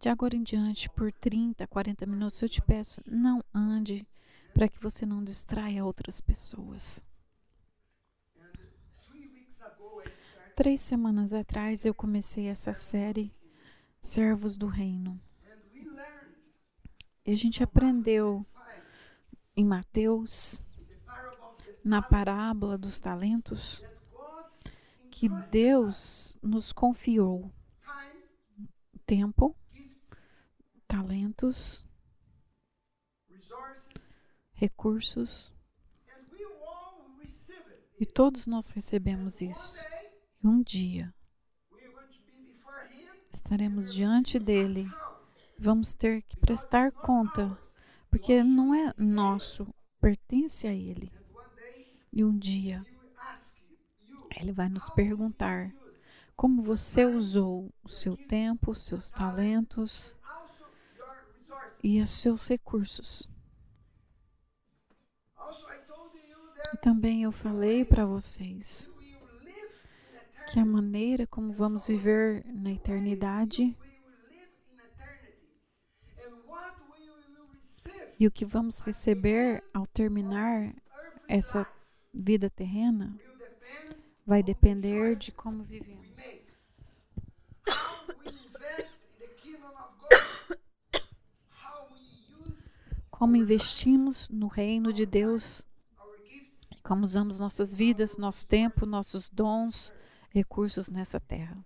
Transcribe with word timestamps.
De 0.00 0.08
agora 0.08 0.34
em 0.34 0.42
diante, 0.42 0.88
por 0.88 1.12
30, 1.12 1.66
40 1.66 2.06
minutos, 2.06 2.40
eu 2.40 2.48
te 2.48 2.62
peço, 2.62 3.02
não 3.06 3.44
ande 3.52 4.08
para 4.54 4.66
que 4.66 4.80
você 4.80 5.04
não 5.04 5.22
distraia 5.22 5.84
outras 5.84 6.22
pessoas. 6.22 7.06
Três 10.56 10.80
semanas 10.80 11.34
atrás 11.34 11.84
eu 11.84 11.92
comecei 11.92 12.46
essa 12.46 12.72
série 12.72 13.30
Servos 14.00 14.56
do 14.56 14.66
Reino. 14.66 15.20
E 17.26 17.32
a 17.32 17.36
gente 17.36 17.62
aprendeu 17.62 18.46
em 19.54 19.66
Mateus, 19.66 20.66
na 21.84 22.00
parábola 22.00 22.78
dos 22.78 22.98
talentos, 22.98 23.84
que 25.10 25.28
Deus 25.28 26.38
nos 26.42 26.72
confiou 26.72 27.52
tempo, 29.04 29.54
talentos, 30.90 31.86
recursos. 34.52 35.52
E 38.00 38.04
todos 38.04 38.46
nós 38.46 38.72
recebemos 38.72 39.40
isso. 39.40 39.78
E 40.42 40.48
um 40.48 40.60
dia 40.60 41.14
estaremos 43.32 43.94
diante 43.94 44.36
dele. 44.40 44.90
Vamos 45.56 45.94
ter 45.94 46.22
que 46.22 46.36
prestar 46.36 46.90
conta, 46.90 47.56
porque 48.10 48.42
não 48.42 48.74
é 48.74 48.92
nosso, 48.98 49.72
pertence 50.00 50.66
a 50.66 50.74
ele. 50.74 51.12
E 52.12 52.24
um 52.24 52.36
dia 52.36 52.84
ele 54.34 54.52
vai 54.52 54.68
nos 54.68 54.90
perguntar 54.90 55.72
como 56.34 56.62
você 56.62 57.04
usou 57.04 57.72
o 57.84 57.88
seu 57.88 58.16
tempo, 58.16 58.72
os 58.72 58.84
seus 58.84 59.12
talentos 59.12 60.16
e 61.82 62.00
os 62.00 62.10
seus 62.10 62.48
recursos. 62.48 63.28
E 66.72 66.76
também 66.78 67.22
eu 67.24 67.32
falei 67.32 67.84
para 67.84 68.06
vocês 68.06 68.88
que 70.50 70.58
a 70.58 70.64
maneira 70.64 71.26
como 71.26 71.52
vamos 71.52 71.86
viver 71.86 72.44
na 72.46 72.72
eternidade 72.72 73.76
e 78.18 78.26
o 78.26 78.30
que 78.30 78.44
vamos 78.44 78.80
receber 78.80 79.64
ao 79.72 79.86
terminar 79.86 80.72
essa 81.26 81.66
vida 82.12 82.50
terrena 82.50 83.18
vai 84.26 84.42
depender 84.42 85.16
de 85.16 85.32
como 85.32 85.62
vivemos. 85.62 86.09
Como 93.20 93.36
investimos 93.36 94.30
no 94.30 94.46
reino 94.46 94.94
de 94.94 95.04
Deus, 95.04 95.60
como 96.82 97.04
usamos 97.04 97.38
nossas 97.38 97.74
vidas, 97.74 98.16
nosso 98.16 98.46
tempo, 98.46 98.86
nossos 98.86 99.28
dons, 99.28 99.92
recursos 100.30 100.88
nessa 100.88 101.20
terra. 101.20 101.62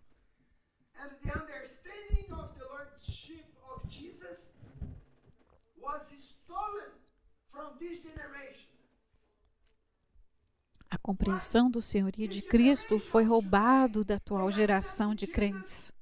A 10.91 10.98
compreensão 10.98 11.70
do 11.70 11.80
senhorio 11.80 12.27
de 12.27 12.42
Cristo 12.42 12.98
foi 12.98 13.22
roubado 13.22 14.05
da 14.05 14.16
atual 14.16 14.50
geração 14.50 15.14
de 15.14 15.28
crentes. 15.28 15.92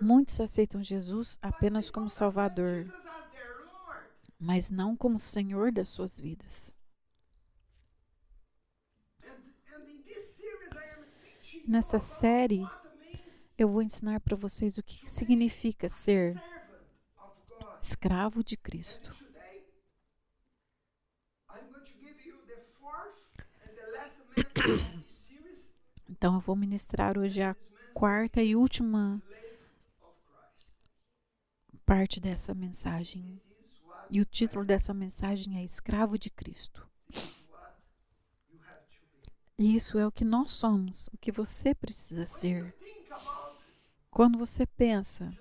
Muitos 0.00 0.40
aceitam 0.40 0.82
Jesus 0.82 1.38
apenas 1.40 1.88
como 1.88 2.10
Salvador, 2.10 2.84
mas 4.40 4.70
não 4.70 4.96
como 4.96 5.18
Senhor 5.18 5.70
das 5.70 5.90
suas 5.90 6.18
vidas. 6.18 6.74
Nessa 11.68 11.98
série, 11.98 12.66
eu 13.58 13.68
vou 13.68 13.82
ensinar 13.82 14.18
para 14.20 14.34
vocês 14.34 14.78
o 14.78 14.82
que 14.82 15.08
significa 15.08 15.90
ser 15.90 16.42
escravo 17.80 18.42
de 18.42 18.56
Cristo. 18.56 19.14
Então, 26.08 26.34
eu 26.34 26.40
vou 26.40 26.56
ministrar 26.56 27.18
hoje 27.18 27.42
a 27.42 27.54
quarta 27.92 28.42
e 28.42 28.56
última 28.56 29.22
parte 31.84 32.20
dessa 32.20 32.54
mensagem. 32.54 33.40
E 34.10 34.20
o 34.20 34.24
título 34.24 34.64
dessa 34.64 34.92
mensagem 34.92 35.56
é 35.56 35.62
Escravo 35.62 36.18
de 36.18 36.30
Cristo. 36.30 36.84
Isso 39.56 39.98
é 39.98 40.06
o 40.06 40.10
que 40.10 40.24
nós 40.24 40.50
somos, 40.50 41.06
o 41.12 41.18
que 41.18 41.30
você 41.30 41.72
precisa 41.74 42.26
ser. 42.26 42.74
Quando 44.10 44.36
você 44.36 44.66
pensa 44.66 45.32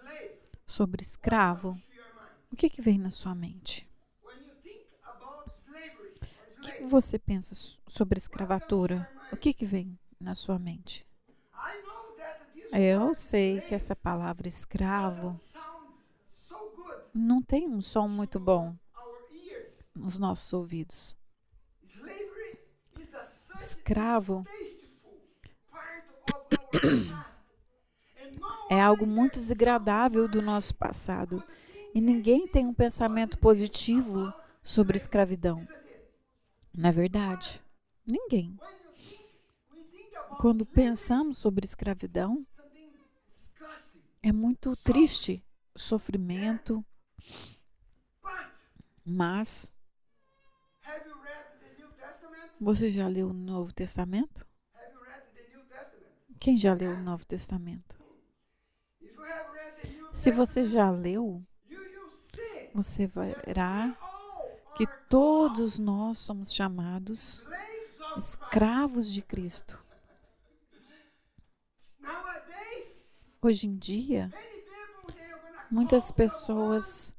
sobre 0.67 1.01
escravo, 1.01 1.75
o 2.51 2.55
que, 2.55 2.69
que 2.69 2.81
vem 2.81 2.99
na 2.99 3.09
sua 3.09 3.33
mente? 3.33 3.89
O 6.57 6.61
que, 6.61 6.71
que 6.73 6.85
você 6.85 7.17
pensa 7.17 7.55
sobre 7.87 8.19
escravatura? 8.19 9.09
O 9.31 9.37
que, 9.37 9.51
que 9.51 9.65
vem 9.65 9.97
na 10.19 10.35
sua 10.35 10.59
mente? 10.59 11.07
Eu 12.71 13.15
sei 13.15 13.61
que 13.61 13.73
essa 13.73 13.95
palavra 13.95 14.47
escravo 14.47 15.39
não 17.13 17.41
tem 17.41 17.67
um 17.67 17.81
som 17.81 18.07
muito 18.07 18.39
bom 18.39 18.75
nos 19.95 20.17
nossos 20.17 20.51
ouvidos 20.53 21.17
escravo 23.59 24.45
é 28.69 28.79
algo 28.79 29.05
muito 29.05 29.33
desagradável 29.33 30.27
do 30.27 30.41
nosso 30.41 30.75
passado 30.75 31.43
e 31.93 31.99
ninguém 31.99 32.47
tem 32.47 32.65
um 32.65 32.73
pensamento 32.73 33.37
positivo 33.39 34.31
sobre 34.61 34.95
escravidão. 34.95 35.65
Não 36.73 36.89
é 36.89 36.91
verdade? 36.91 37.61
Ninguém. 38.05 38.57
Quando 40.39 40.65
pensamos 40.65 41.39
sobre 41.39 41.65
escravidão, 41.65 42.45
é 44.21 44.31
muito 44.31 44.75
triste 44.77 45.43
sofrimento, 45.75 46.85
mas 49.05 49.75
você 52.59 52.91
já 52.91 53.07
leu 53.07 53.29
o 53.29 53.33
Novo 53.33 53.73
Testamento? 53.73 54.45
Quem 56.39 56.57
já 56.57 56.73
leu 56.73 56.91
o 56.91 56.99
Novo 56.99 57.25
Testamento? 57.25 57.97
Se 60.11 60.31
você 60.31 60.65
já 60.65 60.91
leu, 60.91 61.43
você 62.73 63.07
verá 63.07 63.97
que 64.75 64.85
todos 65.09 65.77
nós 65.77 66.17
somos 66.19 66.53
chamados 66.53 67.45
escravos 68.17 69.11
de 69.11 69.21
Cristo. 69.21 69.81
Hoje 73.41 73.67
em 73.67 73.77
dia, 73.77 74.31
muitas 75.71 76.11
pessoas 76.11 77.15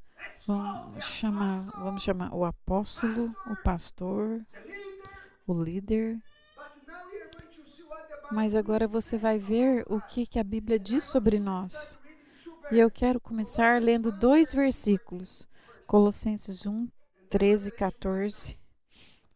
vão 0.47 1.00
chamar, 1.00 1.71
vamos 1.78 2.03
chamar 2.03 2.34
o 2.34 2.44
apóstolo, 2.44 3.34
o 3.47 3.56
pastor, 3.62 4.41
o 5.47 5.62
líder. 5.62 6.19
Mas 8.33 8.55
agora 8.55 8.87
você 8.87 9.19
vai 9.19 9.39
ver 9.39 9.84
o 9.89 10.00
que, 10.00 10.27
que 10.27 10.39
a 10.39 10.44
Bíblia 10.44 10.78
diz 10.78 11.05
sobre 11.05 11.39
nós. 11.39 11.99
E 12.71 12.78
eu 12.78 12.91
quero 12.91 13.21
começar 13.21 13.83
lendo 13.83 14.13
dois 14.13 14.53
versículos: 14.53 15.48
Colossenses 15.86 16.65
1, 16.65 16.89
13 17.28 17.69
e 17.69 17.72
14, 17.72 18.57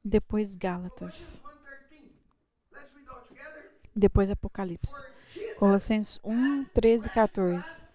depois 0.05 0.55
Gálatas, 0.55 1.43
depois 3.95 4.31
Apocalipse. 4.31 5.03
Colossenses 5.59 6.21
1, 6.23 6.65
13 6.67 7.07
e 7.09 7.11
14. 7.11 7.94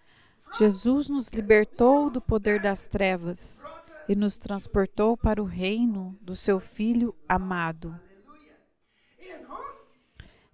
Jesus 0.58 1.08
nos 1.08 1.28
libertou 1.28 2.10
do 2.10 2.20
poder 2.20 2.60
das 2.60 2.86
trevas 2.86 3.64
e 4.08 4.14
nos 4.14 4.38
transportou 4.38 5.16
para 5.16 5.42
o 5.42 5.46
reino 5.46 6.16
do 6.22 6.34
seu 6.36 6.58
Filho 6.60 7.14
amado 7.28 7.98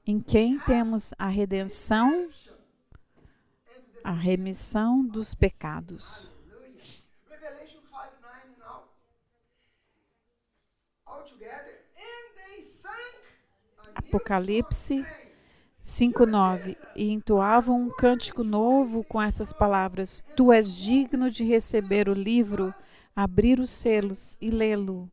em 0.07 0.21
quem 0.21 0.59
temos 0.61 1.13
a 1.19 1.27
redenção, 1.27 2.31
a 4.05 4.13
remissão 4.13 5.05
dos 5.05 5.35
pecados. 5.35 6.33
Apocalipse 13.97 15.05
5:9 15.87 16.77
E 16.97 17.13
entoavam 17.13 17.83
um 17.83 17.89
cântico 17.89 18.43
novo 18.43 19.05
com 19.05 19.23
essas 19.23 19.53
palavras: 19.53 20.21
Tu 20.35 20.53
és 20.53 20.77
digno 20.77 21.31
de 21.31 21.45
receber 21.45 22.09
o 22.09 22.13
livro, 22.13 22.75
abrir 23.15 23.61
os 23.61 23.71
selos 23.71 24.37
e 24.41 24.51
lê-lo, 24.51 25.09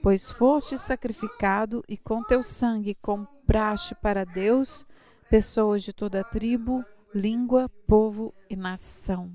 pois 0.00 0.30
foste 0.30 0.78
sacrificado 0.78 1.82
e 1.88 1.96
com 1.96 2.22
teu 2.22 2.44
sangue 2.44 2.94
compraste 3.02 3.96
para 3.96 4.24
Deus 4.24 4.86
pessoas 5.28 5.82
de 5.82 5.92
toda 5.92 6.22
tribo, 6.22 6.84
língua, 7.12 7.68
povo 7.84 8.32
e 8.48 8.54
nação. 8.54 9.32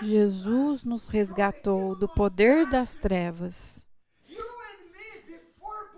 Jesus 0.00 0.84
nos 0.84 1.08
resgatou 1.08 1.96
do 1.96 2.08
poder 2.08 2.68
das 2.68 2.94
trevas. 2.94 3.91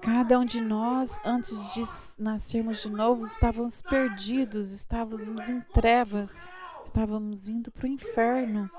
Cada 0.05 0.39
um 0.39 0.45
de 0.45 0.61
nós, 0.61 1.19
antes 1.25 1.73
de 1.73 1.83
nascermos 2.23 2.83
de 2.83 2.91
novo, 2.91 3.25
estávamos 3.25 3.81
perdidos, 3.81 4.71
estávamos 4.71 5.49
em 5.49 5.63
trevas, 5.63 6.47
estávamos 6.85 7.49
indo 7.49 7.73
para 7.73 7.87
o 7.87 7.89
inferno, 7.89 8.71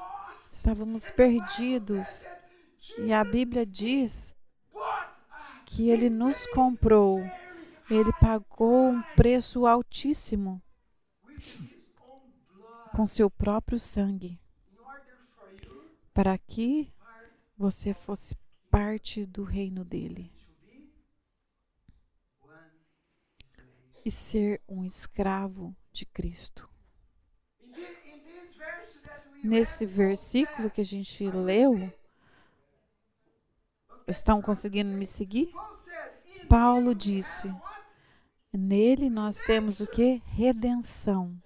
estávamos 0.52 1.10
perdidos. 1.10 2.28
E 3.00 3.12
a 3.12 3.24
Bíblia 3.24 3.66
diz 3.66 4.36
que 5.66 5.90
Ele 5.90 6.12
nos 6.12 6.46
comprou, 6.46 7.20
Ele 7.90 8.14
pagou 8.22 8.90
um 8.90 9.02
preço 9.16 9.66
altíssimo 9.66 10.62
com 12.96 13.08
seu 13.08 13.32
próprio 13.32 13.80
sangue 13.80 14.40
para 16.14 16.38
que 16.38 16.94
você 17.58 17.96
fosse 17.96 18.36
parte 18.70 19.26
do 19.26 19.44
reino 19.44 19.84
dele 19.84 20.35
e 24.06 24.12
ser 24.12 24.62
um 24.70 24.86
escravo 24.86 25.76
de 25.92 26.06
Cristo. 26.06 26.70
Nesse 29.44 29.86
versículo 29.86 30.70
que 30.70 30.82
a 30.82 30.86
gente 30.86 31.28
leu, 31.30 31.92
estão 34.08 34.42
conseguindo 34.42 34.92
me 34.92 35.06
seguir? 35.06 35.52
Paulo 36.48 36.94
disse: 36.96 37.54
Nele 38.54 39.10
nós 39.10 39.42
temos 39.42 39.80
o 39.80 39.88
que? 39.88 40.22
Redenção. 40.28 41.42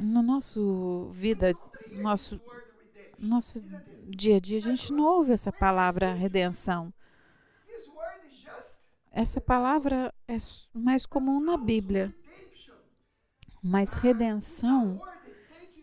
no 0.00 0.22
nosso 0.22 1.10
vida, 1.12 1.54
nosso 1.92 2.40
nosso 3.18 3.62
dia 4.08 4.38
a 4.38 4.40
dia, 4.40 4.56
a 4.56 4.62
gente 4.62 4.92
não 4.92 5.04
ouve 5.04 5.32
essa 5.32 5.52
palavra 5.52 6.14
redenção. 6.14 6.92
Essa 9.10 9.40
palavra 9.40 10.12
é 10.26 10.36
mais 10.72 11.04
comum 11.04 11.40
na 11.40 11.56
Bíblia. 11.56 12.14
Mas 13.62 13.94
redenção 13.94 15.00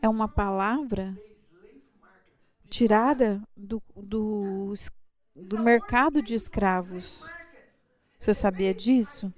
é 0.01 0.09
uma 0.09 0.27
palavra 0.27 1.15
tirada 2.69 3.41
do, 3.55 3.81
do, 3.95 4.73
do 5.35 5.59
mercado 5.59 6.21
de 6.21 6.33
escravos. 6.33 7.29
Você 8.19 8.33
sabia 8.33 8.73
disso? 8.73 9.31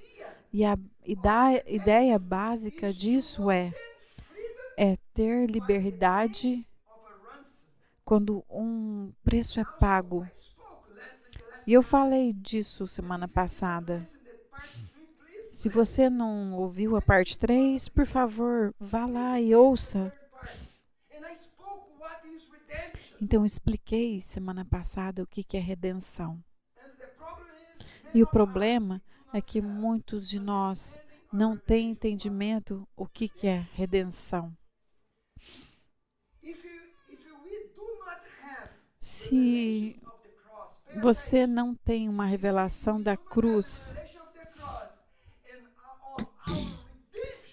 E 0.54 0.64
a 0.64 0.78
ideia 1.06 2.18
básica 2.18 2.94
disso 2.94 3.52
é 3.52 3.74
é 4.82 4.96
ter 5.14 5.46
liberdade 5.50 6.66
quando 8.06 8.46
um 8.50 9.12
preço 9.26 9.60
é 9.60 9.66
pago. 9.78 10.26
E 11.70 11.74
eu 11.74 11.84
falei 11.84 12.34
disso 12.34 12.88
semana 12.88 13.28
passada. 13.28 14.04
Se 15.40 15.70
você 15.70 16.10
não 16.10 16.54
ouviu 16.54 16.96
a 16.96 17.02
parte 17.02 17.38
3, 17.38 17.88
por 17.90 18.08
favor, 18.08 18.74
vá 18.80 19.06
lá 19.06 19.40
e 19.40 19.54
ouça. 19.54 20.12
Então, 23.22 23.46
expliquei 23.46 24.20
semana 24.20 24.66
passada 24.66 25.22
o 25.22 25.28
que 25.28 25.46
é 25.56 25.60
redenção. 25.60 26.44
E 28.16 28.24
o 28.24 28.28
problema 28.28 29.00
é 29.32 29.40
que 29.40 29.62
muitos 29.62 30.28
de 30.28 30.40
nós 30.40 31.00
não 31.32 31.56
têm 31.56 31.92
entendimento 31.92 32.88
o 32.98 33.06
que 33.06 33.30
é 33.46 33.60
redenção. 33.74 34.58
Se 39.00 40.02
você 41.02 41.46
não 41.46 41.76
tem 41.76 42.10
uma 42.10 42.26
revelação 42.26 43.02
da 43.02 43.16
cruz 43.16 43.96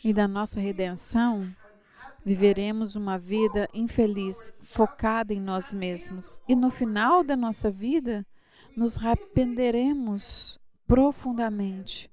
e 0.03 0.13
da 0.13 0.27
nossa 0.27 0.61
redenção, 0.61 1.53
viveremos 2.25 2.97
uma 2.97 3.19
vida 3.19 3.69
infeliz, 3.75 4.53
focada 4.63 5.35
em 5.35 5.41
nós 5.41 5.73
mesmos. 5.73 6.39
E 6.49 6.55
no 6.55 6.71
final 6.71 7.23
da 7.23 7.37
nossa 7.37 7.71
vida, 7.71 8.27
nos 8.77 8.99
arrependeremos 8.99 10.59
profundamente 10.87 12.11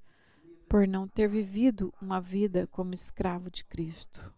por 0.67 0.87
não 0.87 1.07
ter 1.07 1.27
vivido 1.27 1.93
uma 2.01 2.19
vida 2.19 2.67
como 2.71 2.93
escravo 2.93 3.51
de 3.51 3.63
Cristo. 3.63 4.33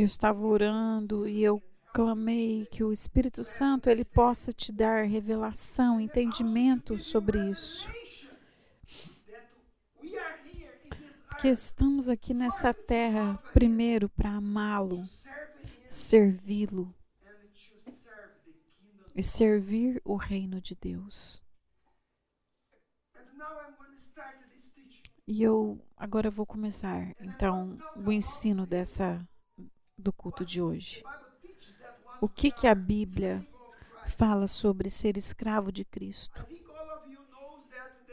Eu 0.00 0.06
estava 0.06 0.46
orando 0.46 1.28
e 1.28 1.44
eu 1.44 1.62
clamei 1.92 2.64
que 2.64 2.82
o 2.82 2.90
Espírito 2.90 3.44
Santo 3.44 3.90
ele 3.90 4.02
possa 4.02 4.50
te 4.50 4.72
dar 4.72 5.04
revelação, 5.04 6.00
entendimento 6.00 6.96
sobre 6.96 7.50
isso. 7.50 7.86
Porque 11.28 11.48
estamos 11.48 12.08
aqui 12.08 12.32
nessa 12.32 12.72
terra 12.72 13.36
primeiro 13.52 14.08
para 14.08 14.30
amá-lo, 14.30 15.04
servi-lo 15.86 16.94
e 19.14 19.22
servir 19.22 20.00
o 20.02 20.16
reino 20.16 20.62
de 20.62 20.74
Deus. 20.74 21.42
E 25.26 25.42
eu 25.42 25.78
agora 25.94 26.30
vou 26.30 26.46
começar 26.46 27.14
então 27.20 27.76
o 27.94 28.10
ensino 28.10 28.64
dessa 28.66 29.28
do 30.00 30.12
culto 30.12 30.44
de 30.44 30.60
hoje. 30.60 31.04
O 32.20 32.28
que, 32.28 32.50
que 32.50 32.66
a 32.66 32.74
Bíblia 32.74 33.46
fala 34.06 34.46
sobre 34.46 34.90
ser 34.90 35.16
escravo 35.16 35.70
de 35.70 35.84
Cristo? 35.84 36.46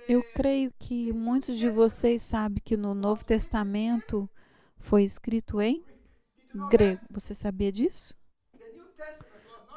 Eu 0.08 0.24
creio 0.34 0.74
que 0.79 1.12
muitos 1.12 1.58
de 1.58 1.70
vocês 1.70 2.22
sabem 2.22 2.62
que 2.63 2.77
no 2.77 2.94
Novo 2.94 3.25
Testamento 3.25 4.29
foi 4.77 5.03
escrito 5.03 5.62
em 5.62 5.84
grego. 6.70 7.01
Você 7.10 7.36
sabia 7.36 7.72
disso? 7.72 8.15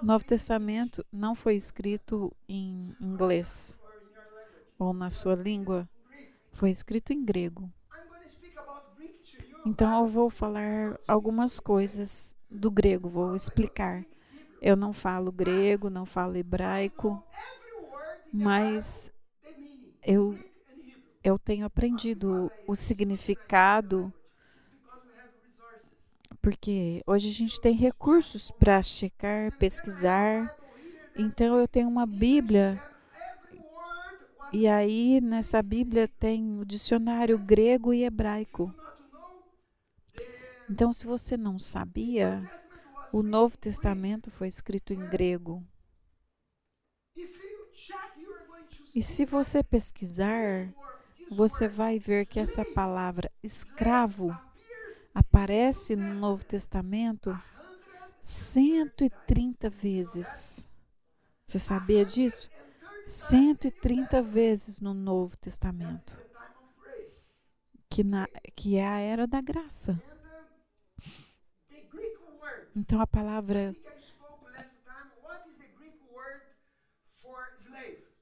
Novo 0.03 0.25
Testamento 0.25 1.05
não 1.13 1.35
foi 1.35 1.57
escrito 1.57 2.35
em 2.49 2.97
inglês 3.01 3.79
ou 4.79 4.95
na 4.95 5.11
sua 5.11 5.35
língua, 5.35 5.89
foi 6.53 6.71
escrito 6.71 7.13
em 7.13 7.23
grego. 7.23 7.71
Então 9.65 10.01
eu 10.01 10.07
vou 10.07 10.31
falar 10.31 10.99
algumas 11.07 11.61
coisas 11.61 12.35
do 12.51 12.71
grego, 12.71 13.09
vou 13.09 13.37
explicar. 13.37 14.05
Eu 14.61 14.77
não 14.77 14.93
falo 14.93 15.31
grego, 15.31 15.91
não 15.91 16.05
falo 16.07 16.37
hebraico, 16.37 17.23
mas 18.33 19.11
eu, 20.03 20.39
eu 21.23 21.39
tenho 21.39 21.67
aprendido 21.67 22.51
o 22.67 22.75
significado, 22.75 24.13
porque 26.43 27.03
hoje 27.07 27.29
a 27.29 27.33
gente 27.33 27.61
tem 27.61 27.75
recursos 27.75 28.51
para 28.51 28.81
checar, 28.83 29.53
pesquisar. 29.59 30.57
Então 31.17 31.59
eu 31.59 31.69
tenho 31.69 31.89
uma 31.89 32.07
Bíblia 32.07 32.83
e 34.53 34.67
aí 34.67 35.21
nessa 35.21 35.63
Bíblia 35.63 36.09
tem 36.19 36.59
o 36.59 36.65
dicionário 36.65 37.39
grego 37.39 37.93
e 37.93 38.05
hebraico. 38.05 38.75
Então, 40.71 40.93
se 40.93 41.05
você 41.05 41.37
não 41.37 41.59
sabia, 41.59 42.49
o 43.13 43.25
Novo 43.25 43.59
Testamento 43.59 44.31
foi 44.31 44.47
escrito 44.47 44.93
em 44.93 45.05
grego. 45.09 45.67
E 48.95 49.03
se 49.03 49.25
você 49.25 49.65
pesquisar, 49.65 50.73
você 51.29 51.67
vai 51.67 51.99
ver 51.99 52.25
que 52.25 52.39
essa 52.39 52.65
palavra 52.65 53.29
escravo 53.43 54.31
aparece 55.13 55.97
no 55.97 56.15
Novo 56.15 56.45
Testamento 56.45 57.37
130 58.21 59.69
vezes. 59.69 60.71
Você 61.45 61.59
sabia 61.59 62.05
disso? 62.05 62.49
130 63.05 64.23
vezes 64.23 64.81
no 64.81 64.95
Novo 64.95 65.37
Testamento. 65.37 66.17
Que, 67.89 68.05
na, 68.05 68.29
que 68.55 68.77
é 68.77 68.87
a 68.87 69.01
era 69.01 69.27
da 69.27 69.41
graça. 69.41 70.01
Então 72.75 73.01
a 73.01 73.07
palavra. 73.07 73.75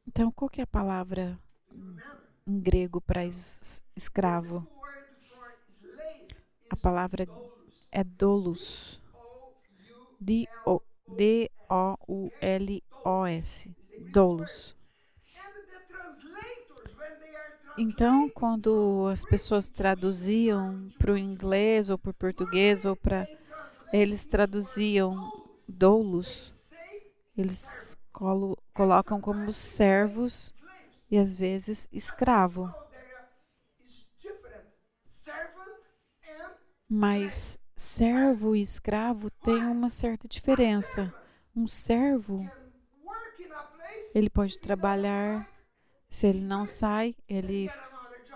Então 0.07 0.33
qual 0.33 0.49
que 0.51 0.61
é 0.61 0.65
a 0.65 0.67
palavra 0.67 1.39
em 2.47 2.61
grego 2.61 3.01
para 3.01 3.25
es- 3.27 3.83
escravo? 3.97 4.67
A 6.71 6.77
palavra 6.77 7.29
é 7.93 8.05
doulos. 8.05 9.01
O-U-L. 9.15 10.17
D-O- 10.21 10.83
D-O-U-L-O-S. 11.07 12.31
Doulos. 13.99 14.77
Então, 17.81 18.29
quando 18.31 19.07
as 19.13 19.25
pessoas 19.25 19.69
traduziam 19.69 20.93
para 20.99 21.13
o 21.13 21.17
inglês 21.19 21.91
ou 21.91 21.97
para 21.99 22.11
o 22.11 22.15
português 22.15 22.85
ou 22.85 22.97
para 22.97 23.29
eles 23.93 24.27
traduziam 24.27 25.33
doulos, 25.69 26.53
eles 27.37 27.97
colo- 28.13 28.59
colocam 28.75 29.21
como 29.21 29.53
servos 29.53 30.53
e 31.11 31.19
às 31.19 31.37
vezes 31.37 31.89
escravo. 31.93 32.75
Mas 36.89 37.59
servo 37.77 38.55
e 38.57 38.61
escravo 38.61 39.31
têm 39.31 39.69
uma 39.69 39.89
certa 39.89 40.27
diferença. 40.29 41.15
Um 41.55 41.67
servo, 41.67 42.51
ele 44.15 44.31
pode 44.31 44.59
trabalhar, 44.59 45.47
se 46.09 46.27
ele 46.27 46.41
não 46.41 46.65
sai, 46.67 47.15
ele 47.29 47.71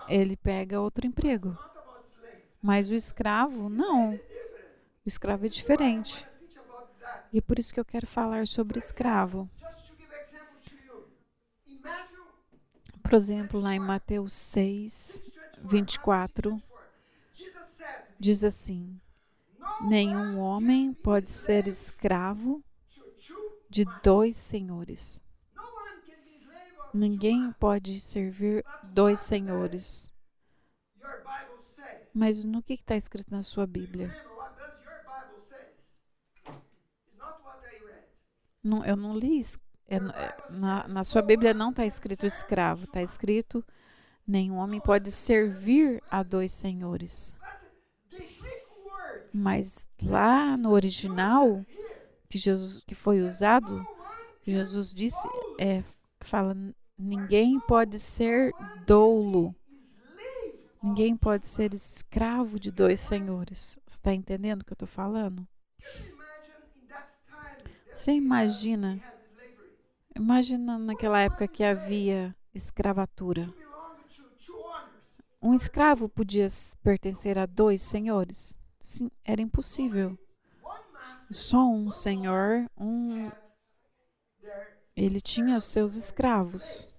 ele 0.07 0.35
pega 0.35 0.81
outro 0.81 1.07
emprego. 1.07 1.57
Mas 2.61 2.89
o 2.89 2.93
escravo, 2.93 3.69
não. 3.69 4.13
O 4.13 4.19
escravo 5.07 5.45
é 5.45 5.49
diferente. 5.49 6.27
E 7.31 7.39
é 7.39 7.41
por 7.41 7.57
isso 7.57 7.73
que 7.73 7.79
eu 7.79 7.85
quero 7.85 8.05
falar 8.05 8.47
sobre 8.47 8.77
escravo. 8.77 9.49
Por 13.01 13.13
exemplo, 13.13 13.59
lá 13.59 13.75
em 13.75 13.79
Mateus 13.79 14.33
6, 14.33 15.23
24, 15.61 16.61
Jesus 17.33 17.67
said, 17.67 18.05
diz 18.19 18.43
assim: 18.43 18.99
Nenhum 19.81 20.39
homem 20.39 20.93
pode 20.93 21.29
ser 21.29 21.67
escravo 21.67 22.63
de 23.69 23.85
dois 24.01 24.37
senhores. 24.37 25.22
Ninguém 26.93 27.51
pode 27.53 27.99
servir 27.99 28.63
dois 28.83 29.19
senhores. 29.19 30.13
Mas 32.13 32.45
no 32.45 32.61
que 32.61 32.73
está 32.73 32.95
escrito 32.95 33.31
na 33.31 33.41
sua 33.41 33.65
Bíblia? 33.65 34.13
Não, 38.63 38.85
eu 38.85 38.95
não 38.95 39.17
li. 39.17 39.41
é 39.87 39.95
é, 39.95 39.99
na, 40.51 40.87
na 40.87 41.03
sua 41.03 41.21
Bíblia 41.21 41.53
não 41.53 41.71
está 41.71 41.85
escrito 41.85 42.25
escravo, 42.25 42.85
está 42.85 43.01
escrito 43.01 43.65
nenhum 44.27 44.55
homem 44.55 44.79
pode 44.79 45.11
servir 45.11 46.01
a 46.09 46.23
dois 46.23 46.51
senhores. 46.51 47.37
Mas 49.33 49.85
lá 50.01 50.55
no 50.55 50.71
original 50.71 51.65
que 52.29 52.37
Jesus 52.37 52.83
que 52.85 52.95
foi 52.95 53.21
usado, 53.21 53.85
Jesus 54.45 54.93
disse, 54.93 55.27
é, 55.59 55.83
fala, 56.21 56.55
ninguém 56.97 57.59
pode 57.59 57.99
ser 57.99 58.53
doulo, 58.85 59.55
ninguém 60.81 61.15
pode 61.15 61.47
ser 61.47 61.73
escravo 61.73 62.59
de 62.59 62.71
dois 62.71 62.99
senhores. 62.99 63.79
Está 63.87 64.13
entendendo 64.13 64.61
o 64.61 64.65
que 64.65 64.71
eu 64.71 64.75
estou 64.75 64.87
falando? 64.87 65.47
Você 67.93 68.13
imagina, 68.13 68.99
imagina 70.15 70.79
naquela 70.79 71.19
época 71.19 71.47
que 71.47 71.63
havia 71.63 72.35
escravatura. 72.53 73.47
Um 75.41 75.53
escravo 75.53 76.07
podia 76.07 76.47
pertencer 76.81 77.37
a 77.37 77.45
dois 77.45 77.81
senhores? 77.81 78.57
Sim, 78.79 79.11
era 79.23 79.41
impossível. 79.41 80.17
Só 81.29 81.67
um 81.67 81.91
senhor, 81.91 82.69
um, 82.77 83.29
ele 84.95 85.19
tinha 85.21 85.57
os 85.57 85.65
seus 85.65 85.95
escravos. 85.95 86.91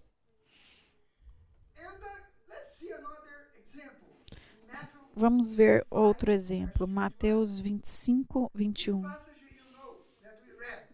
Vamos 5.17 5.55
ver 5.55 5.87
outro 5.91 6.33
exemplo. 6.33 6.89
Mateus 6.89 7.61
25, 7.61 8.51
21. 8.55 9.03
passage 9.03 9.55
you 9.55 9.65
know 9.73 10.05
that 10.23 10.43
we 10.45 10.53
read. 10.59 10.89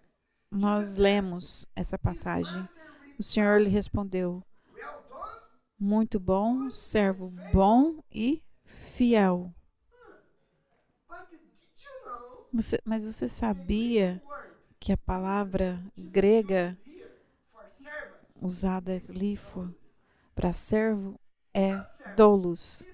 Nós 0.50 0.99
lemos 0.99 1.66
essa 1.75 1.99
passagem. 1.99 2.69
O 3.19 3.23
Senhor 3.23 3.61
lhe 3.61 3.71
respondeu: 3.71 4.42
Muito 5.78 6.21
bom, 6.21 6.71
servo 6.71 7.30
bom 7.52 8.02
e 8.12 8.42
fiel. 8.64 9.50
Você- 12.52 12.80
mas 12.85 13.04
você 13.04 13.28
sabia 13.28 14.23
que 14.78 14.92
a 14.92 14.97
palavra 14.99 15.83
grega 15.97 16.76
usada 18.40 19.00
ali 19.09 19.38
para 20.35 20.52
servo 20.52 21.18
é 21.52 21.76
doulos. 22.16 22.87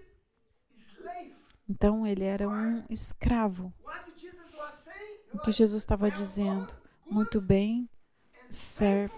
Então 1.68 2.06
ele 2.06 2.24
era 2.24 2.48
um 2.48 2.84
escravo. 2.88 3.72
O 5.32 5.38
que 5.38 5.52
Jesus 5.52 5.82
estava 5.82 6.10
dizendo? 6.10 6.74
Muito 7.08 7.40
bem, 7.40 7.88
servo, 8.48 9.14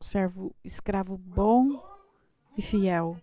servo 0.00 0.54
escravo 0.64 1.16
bom 1.16 1.82
e 2.56 2.62
fiel. 2.62 3.20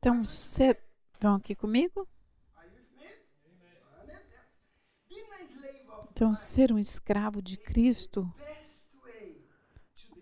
Então, 0.00 0.24
ser, 0.24 0.82
estão 1.12 1.34
aqui 1.34 1.54
comigo? 1.54 2.08
Então, 6.20 6.34
ser 6.34 6.70
um 6.70 6.78
escravo 6.78 7.40
de 7.40 7.56
Cristo, 7.56 8.30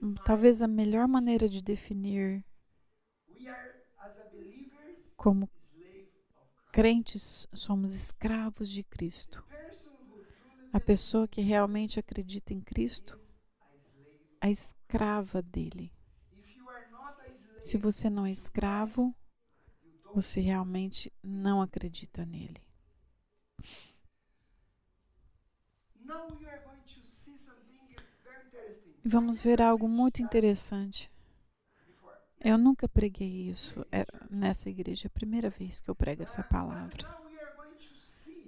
hum, 0.01 0.15
talvez 0.25 0.63
a 0.63 0.69
melhor 0.69 1.09
maneira 1.09 1.49
de 1.49 1.61
definir 1.61 2.45
como 5.17 5.51
crentes 6.71 7.49
somos 7.53 7.97
escravos 7.97 8.71
de 8.71 8.85
Cristo. 8.85 9.45
A 10.73 10.79
pessoa 10.79 11.27
que 11.27 11.41
realmente 11.41 11.99
acredita 11.99 12.55
em 12.55 12.61
Cristo, 12.61 13.19
a 14.41 14.49
escrava 14.49 15.43
dele. 15.43 15.93
Se 17.59 17.77
você 17.77 18.09
não 18.09 18.25
é 18.25 18.31
escravo, 18.31 19.13
você 20.15 20.41
realmente 20.41 21.13
não 21.25 21.61
acredita 21.61 22.25
nele. 22.25 22.63
E 29.05 29.09
vamos 29.09 29.43
ver 29.43 29.63
algo 29.63 29.89
muito 29.89 30.23
interessante. 30.23 31.11
Eu 32.41 32.57
nunca 32.57 32.89
preguei 32.89 33.49
isso 33.49 33.85
é, 33.91 34.07
nessa 34.31 34.71
igreja, 34.71 35.07
é 35.07 35.09
a 35.09 35.11
primeira 35.11 35.51
vez 35.51 35.81
que 35.81 35.91
eu 35.91 35.95
prego 35.95 36.23
essa 36.23 36.43
But 36.43 36.51
palavra. 36.51 37.07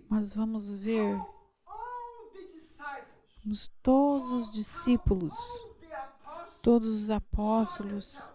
Mas 0.09 0.33
vamos 0.35 0.76
ver 0.79 1.14
how 1.14 1.37
all 1.67 2.31
the 2.33 2.55
disciples, 2.55 3.47
os, 3.47 3.71
todos 3.83 4.33
os 4.33 4.50
discípulos, 4.50 5.35
todos 6.62 6.88
os 6.88 7.11
apóstolos, 7.11 8.29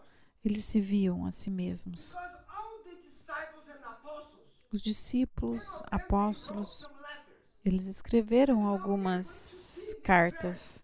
eles 0.43 0.63
se 0.63 0.79
viam 0.81 1.25
a 1.25 1.31
si 1.31 1.49
mesmos. 1.49 2.15
Os 4.71 4.81
discípulos, 4.81 5.81
apóstolos. 5.89 6.89
Eles 7.65 7.87
escreveram 7.87 8.67
algumas 8.67 9.97
cartas. 10.03 10.83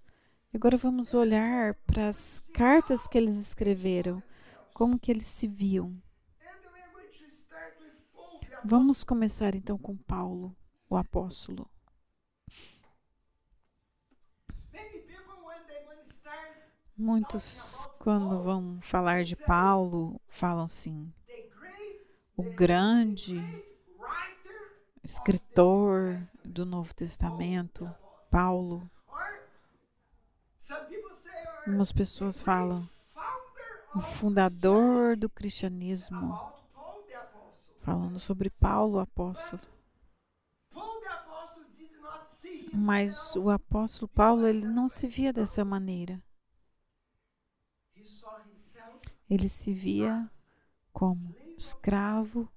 Agora 0.51 0.75
vamos 0.75 1.13
olhar 1.13 1.75
para 1.85 2.07
as 2.07 2.41
cartas 2.53 3.07
que 3.07 3.17
eles 3.17 3.37
escreveram, 3.37 4.21
como 4.73 4.99
que 4.99 5.11
eles 5.11 5.27
se 5.27 5.47
viam. 5.47 5.95
Vamos 8.65 9.03
começar 9.03 9.53
então 9.55 9.77
com 9.77 9.95
Paulo, 9.95 10.55
o 10.89 10.97
apóstolo. 10.97 11.69
Muitos, 16.97 17.87
quando 17.99 18.41
vão 18.41 18.79
falar 18.81 19.23
de 19.23 19.35
Paulo, 19.35 20.19
falam 20.27 20.65
assim: 20.65 21.11
o 22.35 22.43
grande 22.43 23.39
escritor 25.03 26.19
do 26.43 26.65
Novo 26.65 26.93
Testamento, 26.93 27.93
Paulo. 28.29 28.89
Algumas 31.65 31.91
pessoas 31.91 32.41
falam: 32.41 32.87
o 33.95 34.01
fundador 34.01 35.17
do 35.17 35.29
cristianismo, 35.29 36.39
falando 37.79 38.19
sobre 38.19 38.49
Paulo, 38.49 38.99
apóstolo. 38.99 39.61
Mas 42.73 43.35
o 43.35 43.49
apóstolo 43.49 44.07
Paulo, 44.07 44.47
ele 44.47 44.65
não 44.65 44.87
se 44.87 45.07
via 45.07 45.33
dessa 45.33 45.65
maneira. 45.65 46.21
Ele 49.29 49.49
se 49.49 49.73
via 49.73 50.29
como 50.93 51.35
escravo 51.57 52.49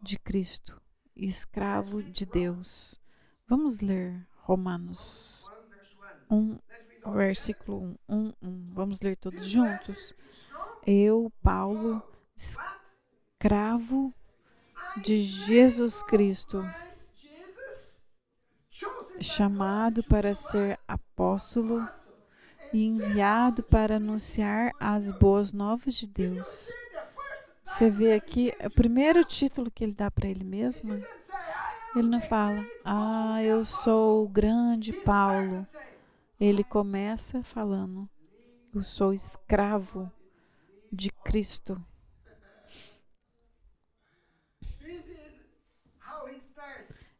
de 0.00 0.18
Cristo 0.18 0.80
escravo 1.26 2.02
de 2.02 2.24
Deus. 2.24 3.00
Vamos 3.46 3.80
ler 3.80 4.26
Romanos 4.44 5.38
1 5.48 5.68
verse 5.72 5.96
1. 6.00 6.18
1, 6.30 6.60
Let's 6.68 6.88
read 6.88 7.02
all 7.04 7.14
versículo 7.14 7.78
1, 7.78 7.98
1, 8.08 8.34
1. 8.42 8.74
Vamos 8.74 9.00
ler 9.00 9.16
todos 9.16 9.50
juntos. 9.50 10.14
Eu, 10.86 11.32
Paulo, 11.42 12.02
escravo 12.36 14.14
de 15.02 15.22
Jesus 15.22 16.02
Cristo, 16.02 16.64
chamado 19.20 20.02
para 20.04 20.34
ser 20.34 20.78
apóstolo 20.86 21.86
e 22.72 22.86
enviado 22.86 23.62
para 23.62 23.96
anunciar 23.96 24.72
as 24.78 25.10
boas 25.10 25.52
novas 25.52 25.94
de 25.94 26.06
Deus. 26.06 26.70
Você 27.68 27.90
vê 27.90 28.14
aqui, 28.14 28.50
o 28.64 28.70
primeiro 28.70 29.22
título 29.22 29.70
que 29.70 29.84
ele 29.84 29.92
dá 29.92 30.10
para 30.10 30.26
ele 30.26 30.42
mesmo, 30.42 30.94
ele 31.94 32.08
não 32.08 32.18
fala, 32.18 32.64
ah, 32.82 33.42
eu 33.42 33.56
apostle." 33.56 33.82
sou 33.84 34.24
o 34.24 34.28
grande 34.28 34.90
Paulo. 35.04 35.66
Ele 36.40 36.64
começa 36.64 37.42
falando, 37.42 38.08
eu 38.74 38.82
sou 38.82 39.12
escravo 39.12 40.10
de 40.90 41.10
Cristo. 41.10 41.80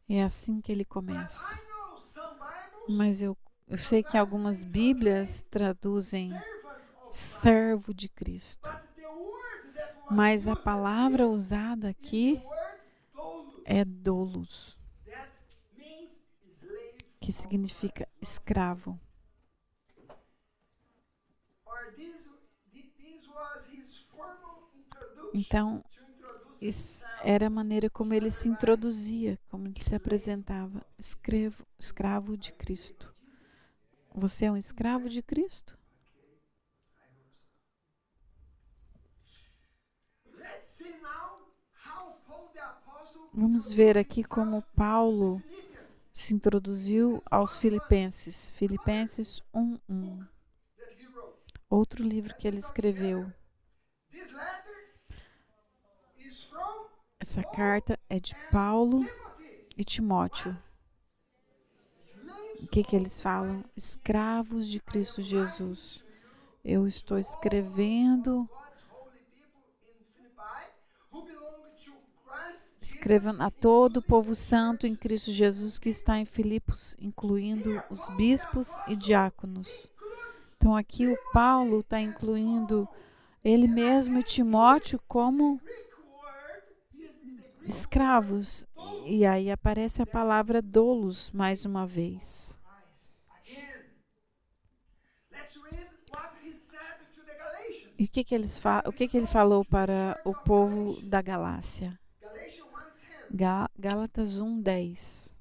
É 0.09 0.23
assim 0.23 0.59
que 0.59 0.71
ele 0.71 0.83
começa. 0.83 1.59
Mas 2.89 3.21
eu, 3.21 3.37
eu 3.67 3.77
sei 3.77 4.01
que 4.01 4.17
algumas 4.17 4.63
Bíblias 4.63 5.45
traduzem 5.51 6.33
servo 7.11 7.93
de 7.93 8.09
Cristo. 8.09 8.88
Mas 10.11 10.47
a 10.47 10.55
palavra 10.55 11.27
usada 11.27 11.89
aqui 11.89 12.41
é 13.65 13.85
slave 13.85 14.75
que 17.19 17.31
significa 17.31 18.07
escravo. 18.21 18.99
Então, 25.33 25.83
era 27.23 27.47
a 27.47 27.49
maneira 27.49 27.89
como 27.89 28.13
ele 28.13 28.31
se 28.31 28.49
introduzia, 28.49 29.39
como 29.49 29.67
ele 29.67 29.83
se 29.83 29.93
apresentava. 29.93 30.83
Escravo 31.77 32.35
de 32.35 32.51
Cristo. 32.53 33.13
Você 34.13 34.45
é 34.45 34.51
um 34.51 34.57
escravo 34.57 35.07
de 35.07 35.21
Cristo? 35.21 35.78
Vamos 43.33 43.71
ver 43.71 43.97
aqui 43.97 44.23
como 44.23 44.63
Paulo 44.75 45.41
se 46.11 46.33
introduziu 46.33 47.21
aos 47.29 47.57
Filipenses. 47.57 48.51
Filipenses 48.51 49.41
1:1. 49.53 50.27
that 50.77 50.95
he 50.99 51.07
wrote. 51.07 51.53
Outro 51.69 52.03
livro 52.03 52.35
que 52.35 52.47
ele 52.47 52.57
escreveu. 52.57 53.31
Essa 57.19 57.43
carta 57.43 57.99
é 58.09 58.19
de 58.19 58.33
Paulo 58.51 59.05
e 59.77 59.83
Timóteo. 59.83 60.57
O 62.61 62.67
que, 62.67 62.83
que 62.83 62.95
eles 62.95 63.21
falam? 63.21 63.63
Escravos 63.75 64.67
de 64.67 64.79
Cristo 64.79 65.21
Jesus. 65.21 66.03
Eu 66.63 66.87
estou 66.87 67.17
escrevendo, 67.17 68.49
Escrevendo 72.99 73.41
a 73.41 73.49
todo 73.49 73.97
o 73.97 74.01
povo 74.01 74.35
santo 74.35 74.85
em 74.85 74.93
Cristo 74.93 75.31
Jesus 75.31 75.79
que 75.79 75.87
está 75.87 76.19
em 76.19 76.25
Filipos, 76.25 76.97
incluindo 76.99 77.81
os 77.89 78.09
bispos 78.17 78.77
e 78.89 78.95
diáconos. 78.95 79.89
Então 80.57 80.75
aqui 80.75 81.07
o 81.07 81.17
Paulo 81.31 81.79
está 81.79 82.01
incluindo 82.01 82.85
ele 83.41 83.69
mesmo 83.69 84.19
e 84.19 84.23
Timóteo 84.23 84.99
como 85.07 85.61
escravos. 87.65 88.67
E 89.05 89.25
aí 89.25 89.49
aparece 89.49 90.01
a 90.01 90.05
palavra 90.05 90.61
dolos 90.61 91.31
mais 91.31 91.63
uma 91.63 91.87
vez. 91.87 92.59
E 97.97 98.03
o 98.03 98.07
que, 98.09 98.25
que, 98.25 98.35
eles 98.35 98.61
o 98.85 98.91
que, 98.91 99.07
que 99.07 99.15
ele 99.15 99.25
falou 99.25 99.63
para 99.63 100.19
o 100.25 100.33
povo 100.33 101.01
da 101.01 101.21
Galácia? 101.21 101.97
Galatians 103.31 103.31
1:10. 103.31 103.35
Gá 103.35 103.69
Gálatas 103.77 104.39
1:10. 104.39 105.35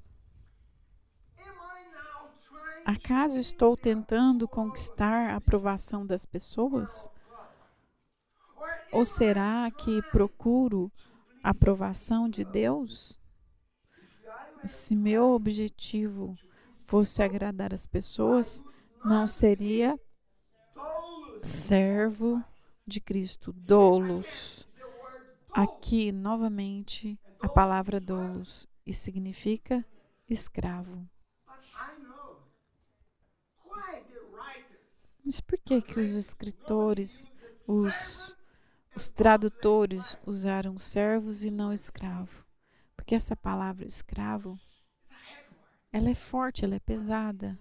Am 1.38 1.44
I 1.44 1.90
now 1.90 2.31
trying 2.48 2.85
Acaso 2.85 3.35
to 3.35 3.40
estou 3.40 3.77
tentando 3.77 4.46
conquistar 4.46 5.31
a 5.31 5.37
aprovação 5.37 6.07
das 6.07 6.27
pessoas? 6.27 7.09
Ou 8.92 9.05
será 9.05 9.70
que 9.70 10.03
procuro 10.11 10.90
a 11.42 11.51
aprovação 11.51 12.29
de 12.29 12.44
Deus? 12.44 13.18
Se 14.64 14.96
meu 14.96 15.31
objetivo 15.31 16.37
fosse 16.87 17.22
agradar 17.22 17.72
as 17.72 17.87
pessoas, 17.87 18.62
não 19.05 19.27
seria 19.27 19.98
servo 21.42 22.42
de 22.87 23.01
Cristo, 23.01 23.53
doulos, 23.53 24.66
Aqui, 25.51 26.12
novamente, 26.12 27.18
a 27.40 27.48
palavra 27.48 28.01
doulos, 28.01 28.66
e 28.85 28.92
significa 28.92 29.85
escravo. 30.29 31.09
Mas 35.24 35.40
por 35.40 35.59
que 35.59 35.83
que 35.83 36.01
os 36.01 36.11
escritores, 36.12 37.31
os, 37.66 38.35
os 38.96 39.11
tradutores 39.11 40.16
usaram 40.27 40.79
servos 40.79 41.44
e 41.44 41.51
não 41.51 41.72
escravo? 41.72 42.44
Porque 42.96 43.14
essa 43.14 43.37
palavra 43.37 43.85
escravo, 43.85 44.59
ela 45.92 46.09
é 46.09 46.14
forte, 46.14 46.64
ela 46.64 46.77
é 46.77 46.81
pesada. 46.81 47.59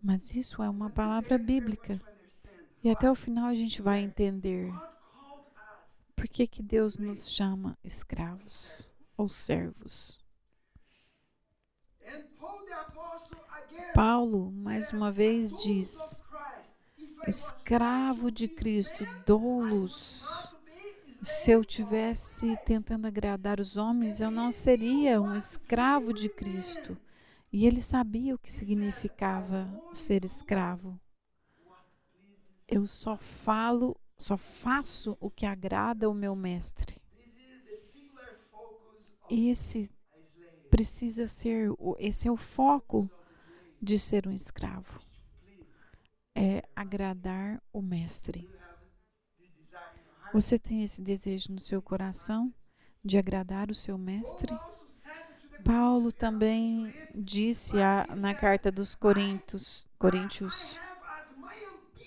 Mas 0.00 0.34
isso 0.36 0.62
é 0.62 0.70
uma 0.70 0.90
palavra 0.90 1.38
bíblica. 1.38 2.00
E 2.82 2.90
até 2.90 3.10
o 3.10 3.14
final 3.14 3.46
a 3.46 3.54
gente 3.54 3.82
vai 3.82 4.00
entender 4.00 4.72
por 6.24 6.28
que, 6.30 6.46
que 6.46 6.62
Deus 6.62 6.96
nos 6.96 7.28
chama 7.28 7.76
escravos 7.84 8.90
ou 9.18 9.28
servos. 9.28 10.18
Paulo, 13.92 14.50
mais 14.50 14.90
uma 14.90 15.12
vez, 15.12 15.50
"Doulos 15.50 15.62
diz: 15.64 16.24
escravo 17.26 18.30
de 18.30 18.48
to 18.48 18.54
Cristo, 18.54 19.04
doulos. 19.26 20.24
Se 21.22 21.50
eu 21.50 21.62
tivesse 21.62 22.46
Christ." 22.46 22.64
tentando 22.64 23.06
agradar 23.06 23.60
os 23.60 23.76
homens, 23.76 24.18
eu 24.18 24.30
não 24.30 24.50
seria 24.50 25.20
um 25.20 25.36
escravo 25.36 26.10
de 26.14 26.30
Cristo. 26.30 26.96
E 27.52 27.66
ele 27.66 27.82
sabia 27.82 28.34
o 28.34 28.38
que 28.38 28.50
significava 28.50 29.68
ser 29.92 30.24
escravo. 30.24 30.98
Eu 32.66 32.86
só 32.86 33.18
falo, 33.18 33.94
só 34.18 34.36
faço 34.36 35.16
o 35.20 35.30
que 35.30 35.46
agrada 35.46 36.08
o 36.10 36.14
meu 36.14 36.34
mestre. 36.36 37.00
Esse 39.28 39.90
precisa 40.70 41.26
ser, 41.26 41.70
esse 41.98 42.28
é 42.28 42.32
o 42.32 42.36
foco 42.36 43.10
de 43.82 43.98
ser 43.98 44.26
um 44.28 44.32
escravo. 44.32 45.00
É 46.36 46.62
agradar 46.76 47.60
o 47.72 47.82
mestre. 47.82 48.48
Você 50.30 50.58
tem 50.58 50.82
esse 50.82 51.00
desejo 51.00 51.50
no 51.52 51.58
seu 51.60 51.80
coração 51.80 52.52
de 53.02 53.16
agradar 53.16 53.70
o 53.70 53.74
seu 53.74 53.96
mestre? 53.96 54.60
Paulo 55.64 56.12
também 56.12 56.94
disse 57.14 57.80
a- 57.80 58.06
na 58.16 58.34
carta 58.34 58.70
dos 58.70 58.94
Coríntios, 58.94 59.86
Coríntios, 59.98 60.80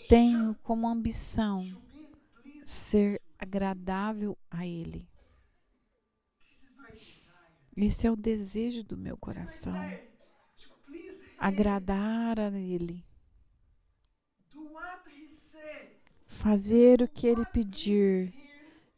tenho 0.08 0.56
como 0.64 0.88
ambição. 0.88 1.78
Ser 2.68 3.22
agradável 3.40 4.38
a 4.52 4.66
Ele. 4.66 5.08
Esse 7.78 8.08
é 8.08 8.12
o 8.12 8.16
desejo 8.16 8.84
do 8.84 8.98
meu 8.98 9.16
coração, 9.16 9.76
agradar 11.38 12.40
a 12.40 12.52
Ele, 12.52 13.06
fazer 16.28 17.02
o 17.02 17.08
que 17.08 17.28
ele 17.28 17.46
pedir 17.46 18.34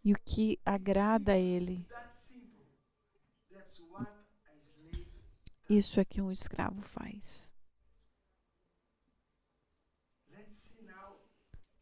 e 0.04 0.14
o 0.14 0.20
que 0.20 0.60
agrada 0.66 1.34
a 1.34 1.38
ele. 1.38 1.86
Isso 5.70 6.00
é 6.00 6.06
que 6.06 6.22
um 6.22 6.32
escravo 6.32 6.82
faz. 6.82 7.54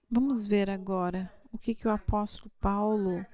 Vamos 0.10 0.48
ver 0.48 0.70
agora 0.70 1.37
o 1.58 1.60
que, 1.60 1.74
que 1.74 1.88
o 1.88 1.92
apóstolo 1.92 2.52
Paulo 2.62 3.26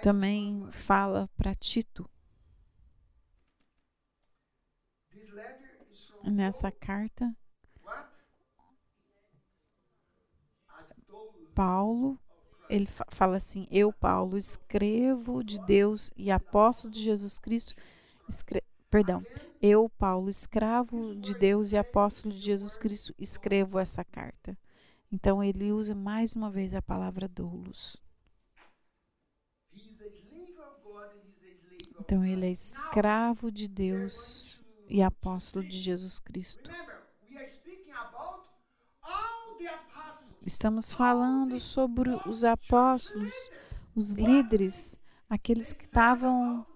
também 0.00 0.70
fala 0.70 1.28
para 1.36 1.52
Tito 1.52 2.08
nessa 6.22 6.70
carta. 6.70 7.34
Paulo, 11.54 12.18
ele 12.68 12.86
fa- 12.86 13.06
fala 13.08 13.36
assim: 13.36 13.66
Eu, 13.70 13.92
Paulo, 13.92 14.36
escrevo 14.38 15.42
de 15.42 15.58
Deus 15.60 16.12
e 16.16 16.30
apóstolo 16.30 16.92
de 16.92 17.02
Jesus 17.02 17.38
Cristo. 17.38 17.74
escre- 18.28 18.62
Perdão, 18.88 19.24
eu, 19.60 19.88
Paulo, 19.88 20.28
escravo 20.28 21.16
de 21.16 21.34
Deus 21.34 21.72
e 21.72 21.76
apóstolo 21.76 22.32
de 22.32 22.40
Jesus 22.40 22.76
Cristo, 22.78 23.12
escrevo 23.18 23.78
essa 23.78 24.04
carta. 24.04 24.56
Então 25.16 25.42
ele 25.42 25.72
usa 25.72 25.94
mais 25.94 26.36
uma 26.36 26.50
vez 26.50 26.74
a 26.74 26.82
palavra 26.82 27.26
doulos. 27.26 27.96
Então 31.98 32.22
ele 32.22 32.44
é 32.44 32.50
escravo 32.50 33.50
de 33.50 33.66
Deus 33.66 34.62
e 34.86 35.02
apóstolo 35.02 35.66
de 35.66 35.78
Jesus 35.78 36.18
Cristo. 36.18 36.70
Estamos 40.44 40.92
falando 40.92 41.58
sobre 41.60 42.10
os 42.26 42.44
apóstolos, 42.44 43.32
os 43.94 44.12
líderes, 44.12 45.00
aqueles 45.30 45.72
que 45.72 45.84
estavam 45.84 46.66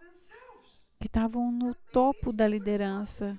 que 0.98 1.08
estavam 1.08 1.52
no 1.52 1.74
topo 1.92 2.32
da 2.32 2.48
liderança. 2.48 3.38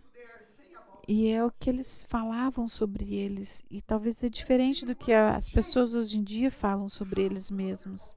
E 1.08 1.30
é 1.30 1.44
o 1.44 1.52
que 1.52 1.70
eles 1.70 2.06
falavam 2.08 2.68
sobre 2.68 3.14
eles. 3.14 3.64
E 3.70 3.82
talvez 3.82 4.24
é 4.24 4.30
diferente 4.30 4.86
do 4.86 4.96
que 4.96 5.12
as 5.12 5.50
pessoas 5.50 5.94
hoje 5.94 6.18
em 6.18 6.24
dia 6.24 6.52
falam 6.52 6.88
sobre 6.88 7.24
eles 7.24 7.50
mesmos. 7.50 8.16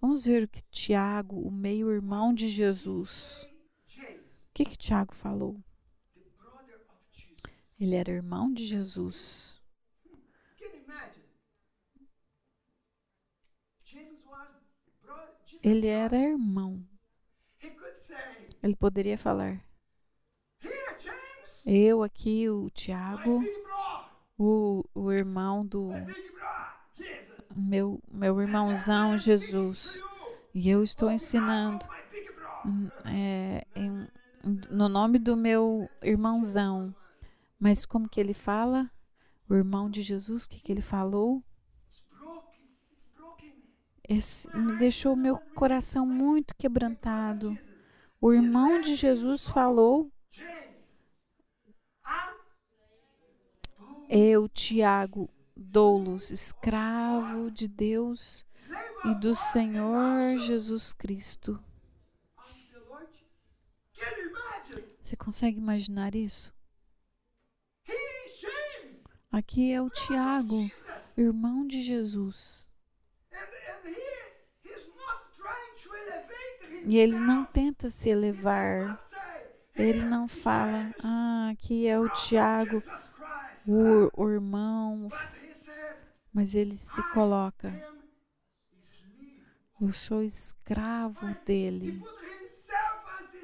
Vamos 0.00 0.24
ver 0.24 0.44
o 0.44 0.48
que 0.48 0.62
Tiago, 0.70 1.40
o 1.40 1.50
meio-irmão 1.50 2.34
de 2.34 2.48
Jesus. 2.48 3.46
O 4.48 4.54
que, 4.54 4.64
que 4.64 4.76
Tiago 4.76 5.14
falou? 5.14 5.60
Ele 7.78 7.94
era 7.94 8.10
irmão 8.10 8.48
de 8.48 8.64
Jesus. 8.64 9.60
Ele 15.64 15.86
era 15.86 16.16
irmão. 16.16 16.84
Ele 18.62 18.76
poderia 18.76 19.16
falar: 19.16 19.64
Eu 21.64 22.02
aqui, 22.02 22.48
o 22.48 22.68
Tiago, 22.70 23.42
o, 24.38 24.84
o 24.94 25.12
irmão 25.12 25.64
do 25.64 25.90
meu, 27.54 28.00
meu 28.10 28.40
irmãozão 28.40 29.16
Jesus. 29.16 30.00
E 30.54 30.68
eu 30.68 30.82
estou 30.82 31.10
ensinando 31.10 31.86
é, 33.06 33.66
em- 33.74 34.08
no 34.70 34.88
nome 34.88 35.18
do 35.18 35.36
meu 35.36 35.88
irmãozão. 36.02 36.94
Mas 37.58 37.86
como 37.86 38.08
que 38.08 38.20
ele 38.20 38.34
fala? 38.34 38.90
O 39.48 39.54
irmão 39.54 39.88
de 39.88 40.02
Jesus, 40.02 40.44
o 40.44 40.48
que, 40.48 40.60
que 40.60 40.72
ele 40.72 40.82
falou? 40.82 41.42
Esse 44.08 44.54
me 44.56 44.76
deixou 44.78 45.14
meu 45.14 45.38
coração 45.54 46.04
muito 46.04 46.54
quebrantado. 46.56 47.56
O 48.20 48.32
irmão 48.32 48.80
de 48.80 48.94
Jesus 48.94 49.46
falou: 49.48 50.11
Eu, 54.14 54.46
Tiago, 54.46 55.26
dou-los 55.56 56.30
escravo 56.30 57.50
de 57.50 57.66
Deus 57.66 58.44
e 59.06 59.14
do 59.14 59.34
Senhor 59.34 60.36
Jesus 60.36 60.92
Cristo. 60.92 61.58
Você 65.00 65.16
consegue 65.16 65.56
imaginar 65.56 66.14
isso? 66.14 66.52
Aqui 69.30 69.72
é 69.72 69.80
o 69.80 69.88
Tiago, 69.88 70.70
irmão 71.16 71.66
de 71.66 71.80
Jesus. 71.80 72.66
E 76.84 76.98
ele 76.98 77.18
não 77.18 77.46
tenta 77.46 77.88
se 77.88 78.10
elevar. 78.10 79.02
Ele 79.74 80.00
"Here 80.00 80.04
não 80.04 80.28
fala, 80.28 80.94
ah, 81.02 81.48
aqui 81.50 81.86
é 81.86 81.98
o 81.98 82.10
Tiago, 82.10 82.82
Jesus 83.64 84.10
Christ." 84.10 84.10
o, 84.16 84.28
irmão. 84.30 85.08
Mas 86.32 86.54
ele 86.54 86.76
se 86.76 87.00
"I 87.00 87.12
coloca, 87.12 87.68
am 87.68 88.02
slave." 88.82 89.42
eu 89.80 89.92
sou 89.92 90.22
escravo 90.22 91.26
dele. 91.44 92.02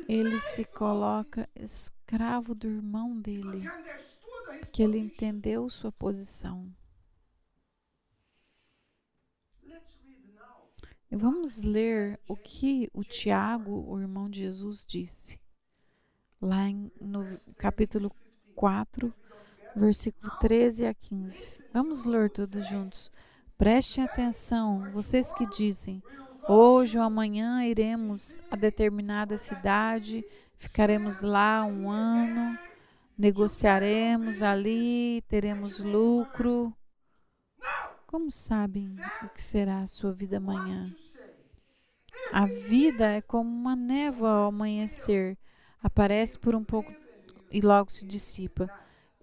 Ele 0.09 0.41
se 0.41 0.65
coloca 0.65 1.49
escravo 1.55 2.55
do 2.55 2.67
irmão 2.67 3.21
dele, 3.21 3.63
he 3.63 3.69
understood 3.69 4.59
his 4.59 4.69
que 4.73 4.83
ele 4.83 4.99
entendeu 4.99 5.69
sua 5.69 5.93
posição. 5.93 6.75
Vamos 11.11 11.63
ler 11.63 12.21
o 12.29 12.37
que 12.37 12.91
o 12.93 13.03
Tiago, 13.03 13.85
o 13.91 13.99
irmão 13.99 14.29
de 14.29 14.41
Jesus, 14.41 14.85
disse. 14.87 15.41
Lá 16.41 16.67
no 17.01 17.25
capítulo 17.57 18.15
4, 18.55 19.13
versículo 19.79 20.31
13 20.41 20.87
a 20.87 20.95
15. 20.95 21.65
Vamos 21.73 22.05
ler 22.05 22.29
todos 22.31 22.67
juntos. 22.67 23.11
Prestem 23.57 24.05
atenção, 24.05 24.91
vocês 24.93 25.33
que 25.33 25.47
dizem: 25.47 26.03
hoje 26.49 26.99
ou 26.99 27.05
amanhã 27.05 27.65
iremos 27.65 28.41
a 28.51 28.57
determinada 28.57 29.37
cidade, 29.37 30.25
ficaremos 30.59 31.23
lá 31.23 31.65
um 31.65 31.89
ano, 31.89 32.59
negociaremos 33.17 34.43
ali, 34.43 35.23
teremos 35.29 35.79
lucro. 35.79 36.75
Como 38.07 38.31
sabem 38.31 38.97
o 39.23 39.29
que 39.29 39.43
será 39.43 39.81
a 39.81 39.87
sua 39.87 40.13
vida 40.13 40.39
amanhã? 40.39 40.93
A 42.33 42.47
vida 42.47 43.07
é 43.11 43.21
como 43.21 43.49
uma 43.49 43.77
névoa 43.77 44.31
ao 44.31 44.49
amanhecer, 44.49 45.37
aparece 45.83 46.39
por 46.39 46.55
um 46.55 46.65
pouco 46.65 46.93
e 47.51 47.61
logo 47.61 47.91
se 47.91 48.07
dissipa. 48.07 48.69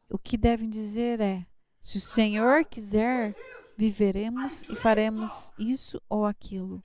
O 0.09 0.17
que 0.17 0.37
devem 0.37 0.69
dizer 0.69 1.19
é: 1.19 1.45
se 1.81 1.97
o 1.97 2.01
Senhor 2.01 2.63
quiser, 2.65 3.35
viveremos 3.77 4.63
e 4.63 4.75
faremos 4.75 5.51
isso 5.57 6.01
ou 6.09 6.25
aquilo. 6.25 6.81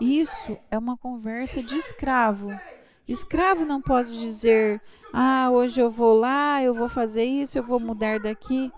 Isso 0.00 0.58
é 0.70 0.78
uma 0.78 0.96
conversa 0.96 1.62
de 1.62 1.76
escravo. 1.76 2.50
Escravo 3.06 3.64
não 3.64 3.82
pode 3.82 4.18
dizer: 4.20 4.80
ah, 5.12 5.50
hoje 5.50 5.80
eu 5.80 5.90
vou 5.90 6.14
lá, 6.14 6.62
eu 6.62 6.74
vou 6.74 6.88
fazer 6.88 7.24
isso, 7.24 7.58
eu 7.58 7.62
vou 7.62 7.80
mudar 7.80 8.20
daqui. 8.20 8.72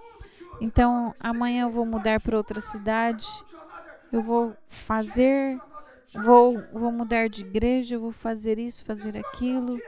Então 0.60 1.14
amanhã 1.20 1.64
eu 1.64 1.70
vou 1.70 1.86
mudar 1.86 2.20
para 2.20 2.36
outra 2.36 2.60
cidade, 2.60 3.26
eu 4.12 4.22
vou 4.22 4.56
fazer, 4.68 5.58
vou, 6.14 6.62
vou 6.72 6.92
mudar 6.92 7.28
de 7.28 7.42
igreja, 7.42 7.94
eu 7.94 8.00
vou 8.00 8.12
fazer 8.12 8.58
isso, 8.58 8.84
fazer 8.84 9.16
aquilo. 9.16 9.78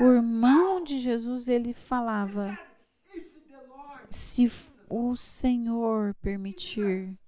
O 0.00 0.04
irmão 0.04 0.82
de 0.82 0.98
Jesus 0.98 1.48
ele 1.48 1.74
falava: 1.74 2.58
se 4.12 4.50
o 4.88 5.16
Senhor 5.16 6.14
permitir. 6.16 7.18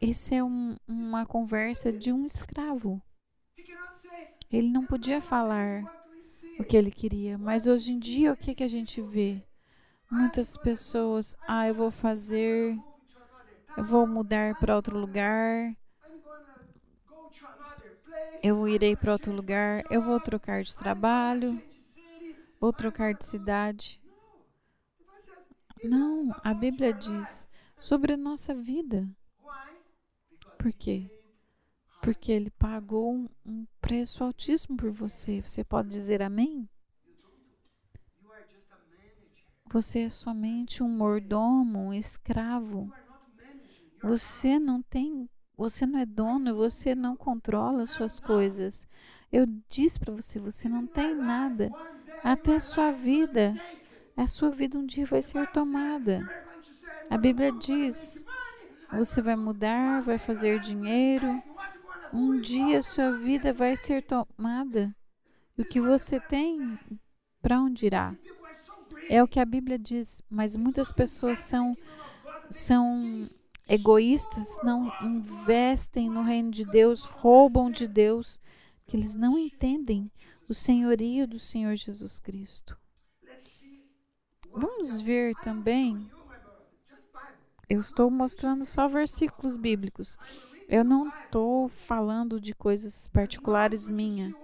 Esse 0.00 0.34
é 0.34 0.42
um- 0.42 0.74
uma 0.88 1.26
conversa 1.26 1.92
de 1.92 2.10
um 2.10 2.24
escravo. 2.24 3.02
Ele 4.50 4.68
não 4.68 4.84
podia 4.84 5.20
falar 5.20 5.88
o 6.58 6.64
que 6.64 6.76
ele 6.76 6.90
queria, 6.90 7.38
mas 7.38 7.66
hoje 7.66 7.92
em 7.92 7.98
dia 7.98 8.32
o 8.32 8.36
que, 8.36 8.54
que 8.54 8.64
a 8.64 8.68
gente 8.68 9.02
vê? 9.02 9.42
Muitas 10.10 10.56
pessoas, 10.56 11.36
ah, 11.46 11.68
eu 11.68 11.74
vou 11.74 11.90
fazer, 11.90 12.82
eu 13.76 13.84
vou 13.84 14.06
mudar 14.06 14.54
para 14.56 14.76
outro 14.76 14.98
lugar, 14.98 15.76
eu 18.42 18.66
irei 18.66 18.96
para 18.96 19.12
outro 19.12 19.30
lugar, 19.32 19.82
eu 19.90 20.00
vou 20.00 20.18
trocar 20.20 20.62
de 20.62 20.74
trabalho, 20.76 21.62
vou 22.60 22.72
trocar 22.72 23.14
de 23.14 23.24
cidade. 23.24 24.00
Não, 25.84 26.34
a 26.42 26.54
Bíblia 26.54 26.92
diz 26.92 27.46
sobre 27.76 28.14
a 28.14 28.16
nossa 28.16 28.54
vida. 28.54 29.08
Por 30.58 30.72
quê? 30.72 31.10
Porque 32.02 32.32
ele 32.32 32.50
pagou 32.50 33.28
um, 33.44 33.66
preço 33.80 34.24
altíssimo 34.24 34.76
por 34.76 34.90
você. 34.90 35.40
Você 35.40 35.62
pode 35.62 35.88
dizer 35.88 36.22
amém? 36.22 36.68
Você 39.70 40.00
é 40.00 40.10
somente 40.10 40.82
um 40.82 40.88
mordomo, 40.88 41.78
um 41.86 41.94
escravo. 41.94 42.92
Você 44.02 44.58
não 44.58 44.82
tem, 44.82 45.28
você 45.56 45.84
não 45.84 45.98
é 45.98 46.06
dono, 46.06 46.54
você 46.54 46.94
não 46.94 47.16
controla 47.16 47.82
as 47.82 47.90
suas 47.90 48.20
coisas. 48.20 48.86
Eu 49.30 49.46
disse 49.68 49.98
para 49.98 50.14
você, 50.14 50.38
você 50.38 50.68
não 50.68 50.86
tem 50.86 51.14
nada. 51.14 51.70
Até 52.22 52.56
a 52.56 52.60
sua 52.60 52.92
vida. 52.92 53.54
A 54.16 54.26
sua 54.26 54.50
vida 54.50 54.78
um 54.78 54.86
dia 54.86 55.04
vai 55.04 55.20
ser 55.20 55.46
tomada. 55.48 56.20
A 57.10 57.16
"I'm 57.16 57.20
Bíblia 57.20 57.52
diz: 57.52 58.24
make 58.24 58.30
money." 58.90 59.04
você 59.04 59.20
vai 59.20 59.36
mudar, 59.36 60.00
vai 60.00 60.18
fazer 60.18 60.60
dinheiro. 60.60 61.42
Um 62.12 62.40
dia 62.40 62.76
the 62.76 62.82
sua 62.82 63.12
vida 63.12 63.52
vai 63.52 63.76
ser 63.76 64.02
tomada. 64.02 64.94
E 65.58 65.62
o 65.62 65.64
que 65.64 65.80
você 65.80 66.18
tem, 66.18 66.78
para 67.42 67.60
onde 67.60 67.86
irá? 67.86 68.16
É 69.08 69.22
o 69.22 69.28
que 69.28 69.38
a 69.38 69.44
Bíblia 69.44 69.78
diz, 69.78 70.22
mas 70.28 70.56
muitas 70.56 70.90
pessoas 70.90 71.40
são, 71.40 71.76
são 72.48 73.26
egoístas, 73.68 74.58
não 74.62 74.92
investem 75.02 76.08
no 76.08 76.22
reino 76.22 76.50
de 76.50 76.64
Deus, 76.64 77.04
roubam 77.04 77.70
de 77.70 77.86
Deus, 77.86 78.40
que 78.86 78.96
eles 78.96 79.14
não 79.14 79.38
entendem 79.38 80.10
o 80.48 80.54
senhorio 80.54 81.26
do 81.26 81.38
Senhor 81.38 81.74
Jesus 81.76 82.20
Cristo. 82.20 82.76
Vamos 84.56 85.00
ver 85.00 85.34
também, 85.36 86.10
eu 87.68 87.78
estou 87.80 88.10
mostrando 88.10 88.64
só 88.64 88.88
versículos 88.88 89.56
bíblicos. 89.56 90.16
Eu 90.68 90.82
não 90.82 91.08
estou 91.08 91.68
falando 91.68 92.40
de 92.40 92.54
coisas 92.54 93.06
particulares 93.08 93.88
Jude, 93.88 94.34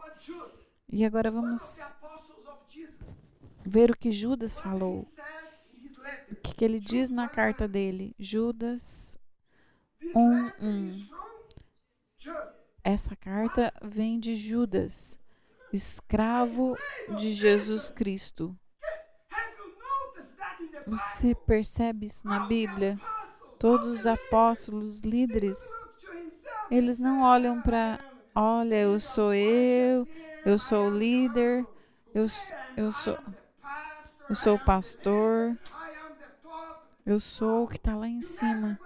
E 0.88 1.04
agora 1.04 1.30
vamos 1.30 1.94
ver 3.64 3.90
o 3.90 3.96
que 3.96 4.10
Judas 4.12 4.60
falou. 4.60 5.06
O 6.30 6.36
que, 6.36 6.54
que 6.54 6.64
ele 6.64 6.78
diz 6.80 7.10
na 7.10 7.28
carta 7.28 7.66
dele? 7.66 8.14
Judas, 8.18 9.18
This 10.00 10.14
Um, 10.16 10.44
letter 10.44 10.64
um. 10.64 10.88
is 10.88 11.02
from 11.08 11.18
Jude. 12.18 12.48
essa 12.84 13.14
carta 13.16 13.72
vem 13.82 14.18
de 14.18 14.34
Judas, 14.34 15.18
escravo 15.72 16.76
de 17.16 17.30
Jesus 17.32 17.88
Cristo. 17.88 18.56
Você 20.86 21.34
percebe 21.34 22.06
isso 22.06 22.26
na 22.26 22.40
Bíblia? 22.40 22.98
Todos 23.58 23.86
os 23.88 24.06
apóstolos, 24.06 25.00
líderes, 25.00 25.58
eles 26.70 26.98
não 26.98 27.22
olham 27.22 27.58
"I 27.58 27.62
para, 27.62 28.00
olha, 28.34 28.80
eu 28.80 28.98
sou 28.98 29.32
eu, 29.32 30.06
eu 30.44 30.58
sou 30.58 30.88
o 30.88 30.98
líder, 30.98 31.64
eu, 32.12 32.24
eu 32.76 32.90
sou, 32.90 33.18
eu 34.28 34.34
sou 34.34 34.56
o 34.56 34.64
pastor, 34.64 35.50
leader, 35.50 35.58
I 35.72 35.96
am 36.06 36.14
the 36.16 36.28
top." 36.42 36.80
eu 37.06 37.20
sou 37.20 37.64
o 37.64 37.68
que 37.68 37.76
está 37.76 37.94
lá 37.94 38.08
em 38.08 38.20
cima. 38.20 38.78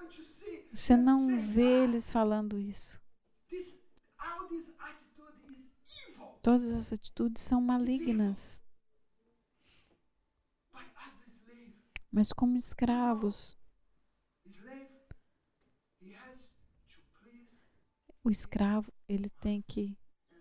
Você 0.73 0.95
não 0.97 1.39
vê 1.41 1.85
eles 1.85 2.11
falando 2.13 2.59
isso. 2.59 3.01
Todas 6.43 6.71
as 6.73 6.93
atitudes 6.93 7.43
são 7.43 7.61
malignas, 7.61 8.63
But 10.73 10.83
as 10.95 11.21
a 11.23 11.31
slave, 11.45 11.75
mas 12.17 12.33
como 12.33 12.57
escravos, 12.57 13.59
o 18.25 18.31
escravo 18.31 18.91
ele 19.07 19.29
tem 19.29 19.61
que 19.61 19.95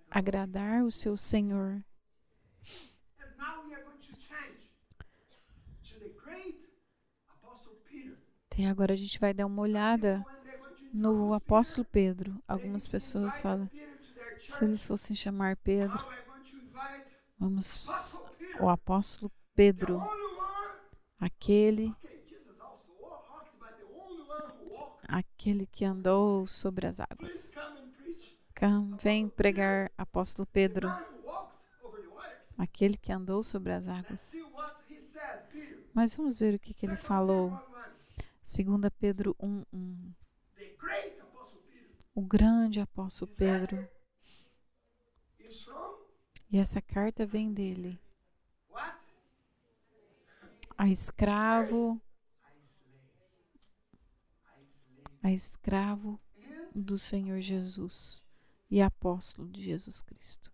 agradar 0.10 0.86
o 0.86 0.90
seu 0.90 1.18
senhor. 1.18 1.84
E 8.58 8.66
agora 8.66 8.94
a 8.94 8.96
gente 8.96 9.20
vai 9.20 9.34
dar 9.34 9.46
uma 9.46 9.62
olhada 9.62 10.26
no 10.94 11.34
apóstolo 11.34 11.84
Pedro. 11.84 12.42
Algumas 12.48 12.88
pessoas 12.88 13.42
falam, 13.42 13.70
se 14.48 14.64
eles 14.64 14.86
fossem 14.86 15.14
chamar 15.14 15.58
Pedro, 15.58 16.00
vamos 17.38 18.18
o 18.62 18.70
apóstolo 18.70 19.30
Pedro. 19.54 20.02
Aquele 21.20 21.94
aquele 25.08 25.66
que 25.66 25.86
andou 25.86 26.48
sobre 26.48 26.88
as 26.88 27.00
águas. 27.00 27.56
Vem 29.02 29.30
pregar 29.30 29.92
apóstolo 29.98 30.46
Pedro, 30.46 30.90
aquele 32.58 32.98
que 32.98 33.12
andou 33.12 33.44
sobre 33.44 33.74
as 33.74 33.88
águas. 33.88 34.34
Mas 35.94 36.16
vamos 36.16 36.40
ver 36.40 36.56
o 36.56 36.60
que, 36.60 36.74
que 36.74 36.86
ele 36.86 36.96
falou. 36.96 37.52
Peter 37.52 37.66
1:1. 38.44 38.80
2 38.80 38.92
Pedro 39.00 39.36
1:1. 39.40 40.14
The 40.56 40.76
great 40.78 41.20
apostle 41.22 41.62
Peter 41.62 41.88
O 42.14 42.22
grande 42.22 42.80
apóstolo 42.80 43.32
Pedro. 43.36 43.88
E 46.52 46.58
essa 46.58 46.82
carta 46.82 47.26
vem 47.26 47.54
dele. 47.54 48.00
A 50.78 50.90
escravo, 50.90 52.02
A 55.24 55.32
escravo 55.32 56.20
do 56.74 57.00
Senhor 57.00 57.42
Jesus 57.42 58.22
e 58.70 58.82
apóstolo 58.82 59.50
de 59.50 59.64
Jesus 59.64 60.02
Cristo. 60.02 60.54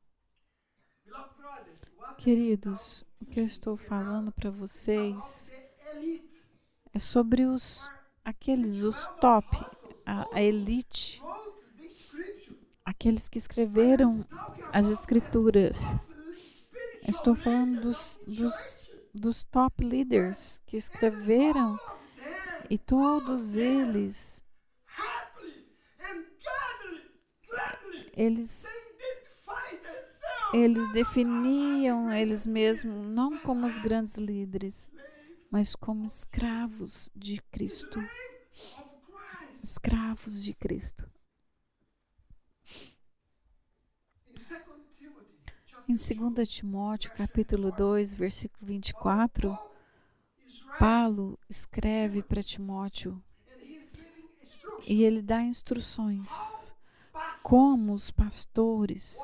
Queridos, 2.18 3.04
o 3.20 3.26
que 3.26 3.40
eu 3.40 3.46
estou 3.46 3.76
falando 3.76 4.32
para 4.32 4.50
vocês 4.50 5.52
é 6.94 7.00
sobre 7.00 7.46
os 7.46 7.90
aqueles 8.24 8.84
os 8.84 9.06
top, 9.20 9.58
a, 10.06 10.28
a 10.32 10.42
elite, 10.42 11.22
aqueles 12.86 13.28
que 13.28 13.38
escreveram 13.38 14.26
as 14.72 14.88
escrituras. 14.88 15.80
Estou 17.08 17.36
falando 17.36 17.82
dos, 17.82 18.20
dos. 18.28 18.91
Dos 19.14 19.44
top 19.44 19.84
leaders 19.84 20.62
que 20.66 20.78
escreveram 20.78 21.80
e 22.70 22.78
todos 22.78 23.58
eles, 23.58 24.46
eles 28.16 28.68
eles 30.54 30.92
definiam 30.92 32.12
eles 32.12 32.46
mesmos 32.46 33.08
não 33.08 33.38
como 33.38 33.66
os 33.66 33.80
grandes 33.80 34.16
líderes, 34.16 34.92
mas 35.50 35.76
como 35.76 36.06
escravos 36.06 37.10
de 37.16 37.42
Cristo, 37.52 38.00
escravos 39.64 40.44
de 40.44 40.54
Cristo. 40.54 41.10
Em 45.92 45.94
2 45.94 46.48
Timóteo, 46.48 47.12
capítulo 47.18 47.70
2, 47.70 48.14
versículo 48.14 48.66
24, 48.66 49.50
Paul 49.50 49.60
is 50.48 50.62
writing, 50.62 50.78
Paulo 50.80 51.40
escreve 51.50 52.24
para 52.24 52.42
Timóteo 52.42 53.22
e 54.88 55.04
ele 55.04 55.22
dá 55.22 55.42
instruções 55.42 56.74
como 57.44 57.92
os 57.92 58.10
pastores 58.10 59.20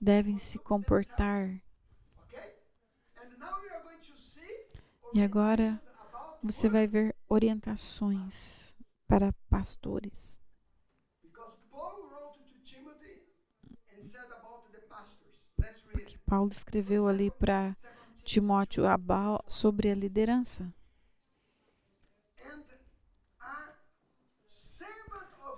devem 0.00 0.36
se 0.36 0.60
comportar. 0.60 1.60
E 5.12 5.20
agora 5.20 5.82
você 6.40 6.68
vai 6.68 6.86
ver 6.86 7.16
orientações 7.28 8.76
para 9.08 9.32
pastores. 9.50 10.38
Paulo 16.28 16.50
escreveu 16.52 17.08
ali 17.08 17.30
para 17.30 17.68
2 17.70 17.76
Timothy. 17.76 18.22
Timóteo 18.24 18.86
aba- 18.86 19.42
sobre 19.46 19.90
a 19.90 19.94
liderança. 19.94 20.72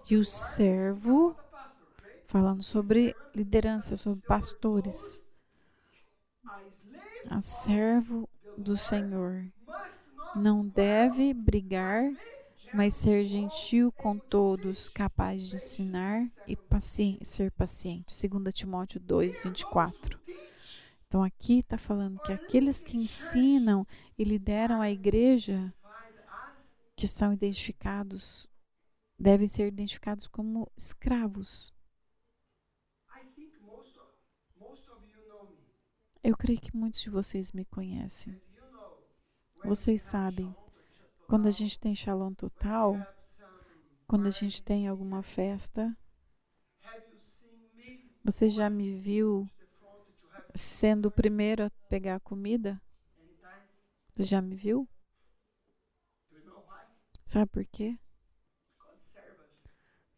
E 0.08 0.16
o 0.16 0.24
servo, 0.24 1.36
falando 2.26 2.62
sobre 2.62 3.14
liderança, 3.34 3.96
sobre 3.96 4.24
pastores. 4.26 5.22
A 7.28 7.40
servo 7.40 8.28
do 8.56 8.76
Senhor 8.76 9.44
não 10.34 10.66
deve 10.66 11.32
brigar, 11.34 12.10
mas 12.72 12.94
ser 12.94 13.24
gentil 13.24 13.90
com 13.92 14.18
todos, 14.18 14.88
capaz 14.88 15.48
de 15.48 15.56
ensinar 15.56 16.26
e 16.46 16.56
ser 17.24 17.50
paciente. 17.50 18.28
2 18.28 18.54
Timóteo 18.54 19.00
2, 19.00 19.42
24. 19.42 20.18
teach 20.18 20.80
Então 21.06 21.24
aqui 21.24 21.58
está 21.58 21.76
falando 21.76 22.20
que 22.20 22.32
aqueles 22.32 22.82
que 22.84 22.96
ensinam 22.96 23.86
e 24.16 24.22
lideram 24.22 24.80
a 24.80 24.90
igreja, 24.90 25.74
que 26.94 27.08
são 27.08 27.32
identificados, 27.32 28.48
devem 29.18 29.48
ser 29.48 29.66
identificados 29.66 30.28
como 30.28 30.70
escravos. 30.76 31.72
Eu 36.22 36.36
creio 36.36 36.60
que 36.60 36.76
muitos 36.76 37.00
de 37.00 37.10
vocês 37.10 37.50
me 37.50 37.64
conhecem. 37.64 38.40
Vocês 39.64 40.02
sabem, 40.02 40.54
quando 41.30 41.46
a 41.46 41.50
gente 41.52 41.78
tem 41.78 41.94
shalom 41.94 42.34
total, 42.34 42.96
quando 44.08 44.26
a 44.26 44.30
gente 44.30 44.60
tem 44.64 44.88
alguma 44.88 45.22
festa, 45.22 45.96
você 48.24 48.48
já 48.48 48.68
me 48.68 48.98
viu 48.98 49.48
sendo 50.56 51.06
o 51.06 51.10
primeiro 51.12 51.64
a 51.64 51.70
pegar 51.88 52.16
a 52.16 52.20
comida? 52.20 52.82
Você 54.08 54.24
já 54.24 54.42
me 54.42 54.56
viu? 54.56 54.88
Sabe 57.24 57.46
por 57.46 57.64
quê? 57.64 57.96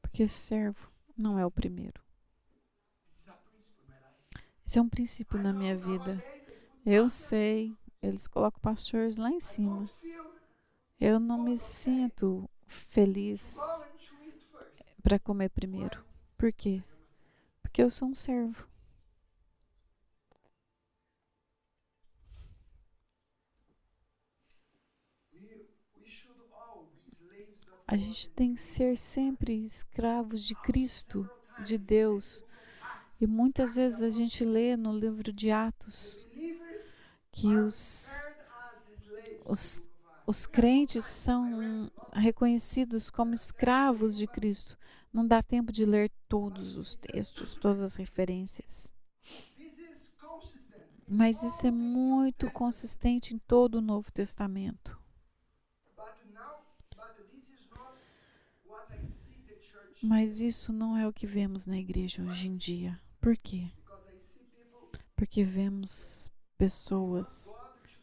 Porque 0.00 0.26
servo 0.26 0.90
não 1.14 1.38
é 1.38 1.44
o 1.44 1.50
primeiro. 1.50 2.02
Esse 4.64 4.78
é 4.78 4.80
um 4.80 4.88
princípio 4.88 5.38
na 5.38 5.52
minha 5.52 5.76
vida. 5.76 6.24
Eu 6.86 7.10
sei, 7.10 7.76
eles 8.00 8.26
colocam 8.26 8.62
pastores 8.62 9.18
lá 9.18 9.30
em 9.30 9.40
cima. 9.40 9.90
Eu 11.04 11.18
não 11.18 11.36
me 11.36 11.58
sinto 11.58 12.48
feliz 12.64 13.58
para 15.02 15.18
comer 15.18 15.48
primeiro. 15.48 16.04
Por 16.38 16.52
quê? 16.52 16.80
Porque 17.60 17.82
eu 17.82 17.90
sou 17.90 18.06
um 18.06 18.14
servo. 18.14 18.64
A 27.84 27.96
gente 27.96 28.30
tem 28.30 28.54
que 28.54 28.60
ser 28.60 28.96
sempre 28.96 29.60
escravos 29.64 30.40
de 30.44 30.54
Cristo, 30.54 31.28
de 31.64 31.78
Deus. 31.78 32.44
E 33.20 33.26
muitas 33.26 33.74
vezes 33.74 34.02
a 34.04 34.08
gente 34.08 34.44
lê 34.44 34.76
no 34.76 34.96
livro 34.96 35.32
de 35.32 35.50
Atos 35.50 36.24
que 37.32 37.56
os, 37.56 38.22
os, 39.44 39.90
os 40.26 40.46
crentes 40.46 41.04
são 41.04 41.90
reconhecidos 42.12 43.10
como 43.10 43.34
escravos 43.34 44.16
de 44.16 44.26
Cristo. 44.26 44.78
Não 45.12 45.26
dá 45.26 45.42
tempo 45.42 45.72
de 45.72 45.84
ler 45.84 46.10
todos 46.28 46.76
os 46.76 46.94
textos, 46.96 47.56
todas 47.56 47.82
as 47.82 47.96
referências. 47.96 48.92
Mas 51.06 51.42
isso 51.42 51.66
é 51.66 51.70
muito 51.70 52.50
consistente 52.50 53.34
em 53.34 53.38
todo 53.38 53.76
o 53.76 53.82
Novo 53.82 54.10
Testamento. 54.10 54.98
Mas 60.02 60.40
isso 60.40 60.72
não 60.72 60.96
é 60.96 61.06
o 61.06 61.12
que 61.12 61.26
vemos 61.26 61.66
na 61.66 61.78
igreja 61.78 62.24
hoje 62.24 62.48
em 62.48 62.56
dia. 62.56 62.98
Por 63.20 63.36
quê? 63.36 63.70
Porque 65.14 65.44
vemos 65.44 66.28
pessoas 66.58 67.54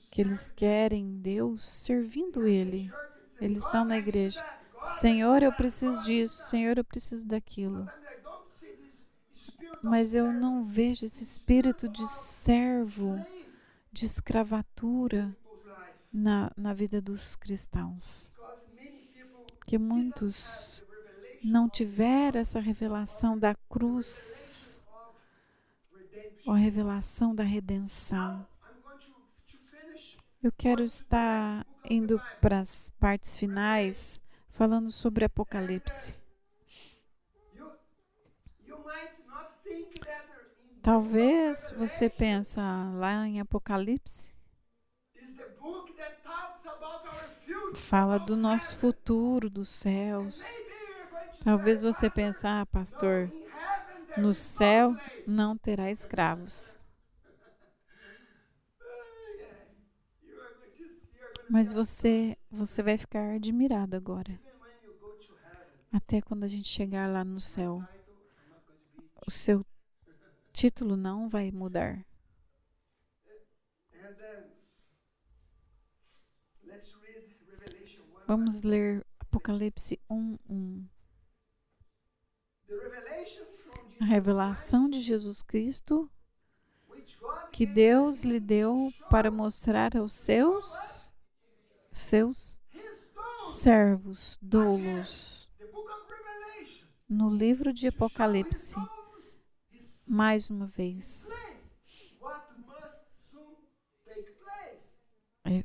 que 0.10 0.22
eles 0.22 0.52
querem 0.52 1.20
Deus 1.20 1.66
servindo 1.66 2.48
Ele. 2.48 2.92
Eles 3.40 3.60
estão 3.60 3.86
na 3.86 3.98
igreja. 3.98 4.44
Senhor, 4.84 5.44
eu 5.44 5.54
preciso 5.54 6.04
disso. 6.04 6.50
Senhor, 6.50 6.78
eu 6.78 6.84
preciso 6.84 7.26
daquilo. 7.26 7.88
Mas 9.82 10.14
eu 10.14 10.34
não 10.34 10.66
vejo 10.66 11.06
esse 11.06 11.24
espírito 11.24 11.88
de 11.88 12.06
servo, 12.08 13.16
de 13.94 14.06
escravatura 14.06 15.36
na, 16.12 16.52
na 16.58 16.74
vida 16.74 17.00
dos 17.00 17.36
cristãos. 17.36 18.34
Porque 19.58 19.78
muitos 19.78 20.84
não 21.44 21.70
tiveram 21.70 22.42
essa 22.42 22.60
revelação 22.60 23.38
da 23.38 23.56
cruz, 23.70 24.86
ou 26.46 26.54
a 26.54 26.58
revelação 26.58 27.34
da 27.34 27.44
redenção. 27.44 28.46
Eu 30.42 30.52
quero 30.52 30.84
estar 30.84 31.66
indo 31.84 32.22
para 32.40 32.60
as 32.60 32.92
partes 33.00 33.36
finais, 33.38 34.22
falando 34.52 34.92
sobre 34.92 35.26
Apocalipse. 35.26 36.16
Talvez 40.82 41.74
você 41.78 42.10
pensa 42.10 42.62
lá 42.96 43.28
em 43.28 43.40
Apocalipse 43.40 44.34
fala 47.74 48.18
do 48.18 48.36
nosso 48.36 48.78
futuro, 48.78 49.50
dos 49.50 49.70
céus. 49.70 50.44
Talvez 51.44 51.84
você 51.84 52.10
pense, 52.10 52.46
ah, 52.46 52.66
pastor, 52.72 53.32
no 54.18 54.34
céu 54.34 54.96
não 55.26 55.58
terá 55.58 55.90
escravos. 55.90 56.79
Mas 61.50 61.72
você, 61.72 62.38
você 62.52 62.84
vai 62.84 62.96
ficar 62.96 63.34
admirado 63.34 63.96
agora. 63.96 64.40
Até 65.92 66.22
quando 66.22 66.44
a 66.44 66.48
gente 66.48 66.68
chegar 66.68 67.12
lá 67.12 67.24
no 67.24 67.42
céu, 67.42 67.84
o 69.26 69.32
seu 69.32 69.66
título 70.54 70.96
não 70.96 71.28
vai 71.28 71.52
mudar. 71.52 72.06
Vamos 78.28 78.62
ler 78.62 79.04
Apocalipse 79.20 80.00
1, 80.08 80.38
1. 80.48 80.88
A 84.02 84.06
revelação 84.06 84.88
de 84.88 85.02
Jesus 85.02 85.42
Cristo 85.42 86.08
que 87.52 87.66
Deus 87.66 88.24
lhe 88.24 88.40
deu 88.40 88.94
para 89.10 89.32
mostrar 89.32 89.98
aos 89.98 90.14
seus 90.14 91.09
seus 92.00 92.60
servos 93.44 94.38
doulos. 94.42 95.50
No 97.08 97.30
livro 97.30 97.74
de 97.74 97.88
Apocalipse 97.88 98.76
mais 100.10 100.50
uma 100.50 100.66
vez. 100.66 101.32
É, 105.46 105.64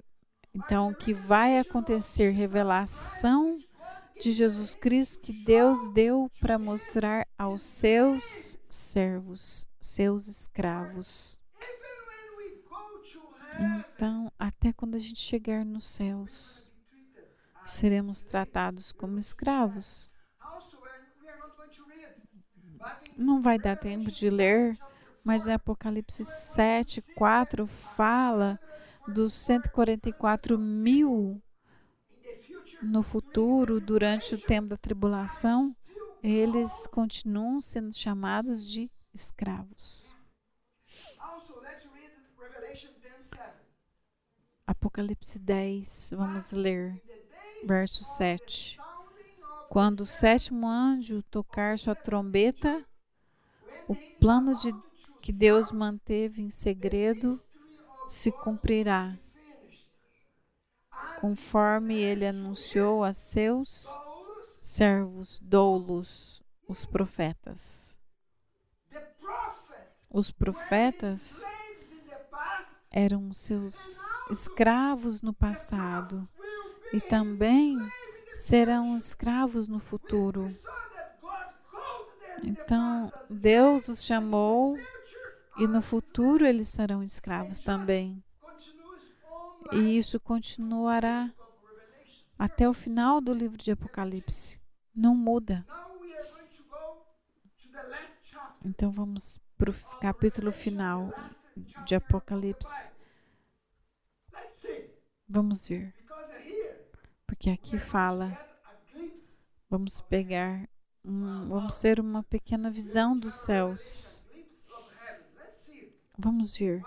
então 0.54 0.90
o 0.90 0.94
que 0.94 1.14
vai 1.14 1.58
acontecer 1.58 2.30
revelação 2.30 3.58
de 4.20 4.32
Jesus 4.32 4.74
Cristo 4.74 5.20
que 5.20 5.32
Deus 5.44 5.88
deu 5.92 6.30
para 6.40 6.58
mostrar 6.58 7.26
aos 7.38 7.62
seus 7.62 8.58
servos, 8.68 9.66
seus 9.80 10.28
escravos. 10.28 11.40
Então, 13.58 14.32
até 14.38 14.72
quando 14.72 14.94
a 14.94 14.98
gente 14.98 15.20
chegar 15.20 15.64
nos 15.64 15.86
céus, 15.86 16.70
seremos 17.64 18.22
tratados 18.22 18.92
como 18.92 19.18
escravos. 19.18 20.12
Não 23.16 23.40
vai 23.40 23.58
dar 23.58 23.76
tempo 23.76 24.10
de 24.10 24.28
ler, 24.28 24.78
mas 25.22 25.48
Apocalipse 25.48 26.24
7, 26.24 27.00
4 27.14 27.66
fala 27.66 28.60
dos 29.06 29.34
144 29.34 30.58
mil 30.58 31.40
no 32.82 33.02
futuro, 33.02 33.80
durante 33.80 34.34
o 34.34 34.40
tempo 34.40 34.68
da 34.68 34.76
tribulação, 34.76 35.74
eles 36.22 36.86
continuam 36.86 37.60
sendo 37.60 37.94
chamados 37.94 38.66
de 38.68 38.90
escravos. 39.12 40.13
Apocalipse 44.66 45.38
10, 45.38 46.14
vamos 46.16 46.52
ler, 46.52 47.02
verso 47.64 48.04
7. 48.04 48.78
Quando 49.68 50.00
o 50.00 50.06
sétimo 50.06 50.66
anjo 50.66 51.22
tocar 51.24 51.78
sua 51.78 51.94
trombeta, 51.94 52.84
o 53.86 53.94
plano 54.18 54.54
de, 54.56 54.74
que 55.20 55.32
Deus 55.32 55.70
manteve 55.70 56.40
em 56.42 56.50
segredo 56.50 57.38
se 58.06 58.30
cumprirá 58.30 59.18
conforme 61.24 61.96
ele 61.96 62.26
anunciou 62.26 63.02
a 63.02 63.12
seus 63.12 63.88
servos 64.60 65.40
doulos, 65.40 66.42
os 66.68 66.84
profetas. 66.84 67.98
Os 70.10 70.30
profetas 70.30 71.42
eram 72.96 73.32
seus 73.32 74.06
escravos 74.30 75.20
no 75.20 75.34
passado 75.34 76.28
e 76.92 77.00
também 77.00 77.76
serão 78.34 78.96
escravos 78.96 79.66
no 79.66 79.80
futuro. 79.80 80.46
Então, 82.44 83.12
Deus 83.28 83.88
os 83.88 84.04
chamou 84.04 84.78
e 85.58 85.66
no 85.66 85.82
futuro 85.82 86.46
eles 86.46 86.68
serão 86.68 87.02
escravos 87.02 87.58
também. 87.58 88.22
E 89.72 89.98
isso 89.98 90.20
continuará 90.20 91.32
até 92.38 92.68
o 92.68 92.74
final 92.74 93.20
do 93.20 93.34
livro 93.34 93.58
de 93.58 93.72
Apocalipse. 93.72 94.60
Não 94.94 95.16
muda. 95.16 95.66
Então 98.64 98.92
vamos 98.92 99.40
para 99.58 99.70
o 99.70 99.74
capítulo 100.00 100.52
final 100.52 101.12
de 101.84 101.94
Apocalipse. 101.94 102.90
Vamos 105.28 105.66
ver, 105.68 105.94
porque 107.26 107.50
aqui 107.50 107.78
fala, 107.78 108.38
vamos 109.70 110.00
pegar, 110.02 110.68
um, 111.04 111.48
vamos 111.48 111.78
ter 111.78 111.98
uma 111.98 112.22
pequena 112.22 112.70
visão 112.70 113.18
dos 113.18 113.34
céus. 113.34 114.26
Vamos 116.16 116.56
ver 116.56 116.82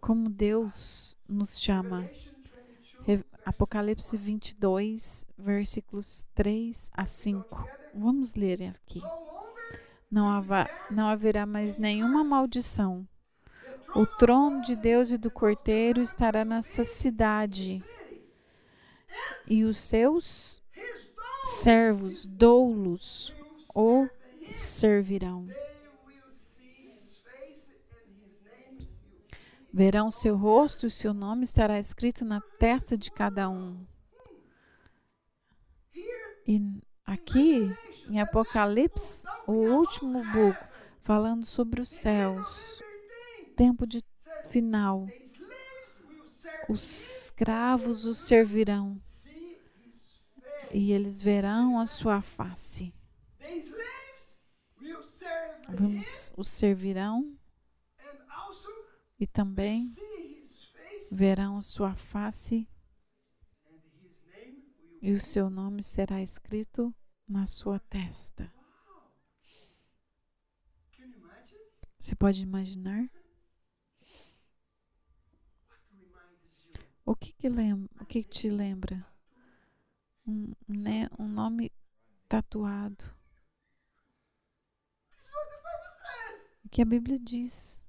como 0.00 0.28
Deus 0.28 1.16
nos 1.28 1.58
chama. 1.60 2.00
Revelation 2.02 2.34
22. 2.42 3.06
Re- 3.06 3.24
Apocalipse 3.44 4.16
22, 4.16 5.26
versículos 5.38 6.24
3 6.34 6.90
a 6.92 7.06
5. 7.06 7.68
Vamos 7.94 8.34
ler 8.34 8.62
aqui. 8.64 9.00
Não, 10.16 10.42
não 10.90 11.08
haverá 11.08 11.44
mais 11.44 11.76
nenhuma 11.76 12.24
maldição. 12.24 13.06
O 13.94 14.06
trono 14.06 14.62
de 14.62 14.74
Deus 14.74 15.10
e 15.10 15.18
do 15.18 15.30
Cordeiro 15.30 16.00
estará 16.00 16.42
nessa 16.42 16.86
cidade, 16.86 17.84
e 19.46 19.62
os 19.64 19.76
seus 19.76 20.62
servos 21.44 22.24
doulos 22.24 23.34
o 23.74 24.08
servirão. 24.50 25.46
Verão 29.70 30.10
seu 30.10 30.34
rosto 30.34 30.86
e 30.86 30.90
seu 30.90 31.12
nome 31.12 31.44
estará 31.44 31.78
escrito 31.78 32.24
na 32.24 32.40
testa 32.40 32.96
de 32.96 33.10
cada 33.10 33.50
um. 33.50 33.84
E 36.46 36.80
aqui, 37.06 37.70
em 38.08 38.20
Apocalipse, 38.20 39.24
o 39.46 39.52
último 39.52 40.24
book, 40.32 40.58
falando 41.00 41.46
sobre 41.46 41.80
os 41.80 41.88
céus, 41.88 42.82
tempo 43.54 43.86
de 43.86 44.02
final. 44.46 45.06
Os 46.68 47.26
escravos 47.26 48.04
os 48.04 48.18
servirão 48.18 49.00
e 50.72 50.92
eles 50.92 51.22
verão 51.22 51.78
a 51.78 51.86
sua 51.86 52.20
face. 52.20 52.92
Vamos, 55.68 56.32
os 56.36 56.48
servirão 56.48 57.36
e 59.18 59.26
também 59.26 59.94
verão 61.12 61.56
a 61.56 61.60
sua 61.60 61.94
face 61.94 62.68
e 65.06 65.12
o 65.12 65.20
seu 65.20 65.48
nome 65.48 65.84
será 65.84 66.20
escrito 66.20 66.92
na 67.28 67.46
sua 67.46 67.78
testa. 67.78 68.52
Você 71.96 72.16
pode 72.16 72.42
imaginar 72.42 73.08
o 77.04 77.14
que 77.14 77.32
que 77.32 77.48
lembra, 77.48 77.88
o 78.02 78.04
que 78.04 78.24
te 78.24 78.50
lembra? 78.50 79.06
Um, 80.26 80.52
né, 80.66 81.08
um 81.16 81.28
nome 81.28 81.70
tatuado. 82.28 83.04
O 86.64 86.68
que 86.68 86.82
a 86.82 86.84
Bíblia 86.84 87.16
diz? 87.16 87.80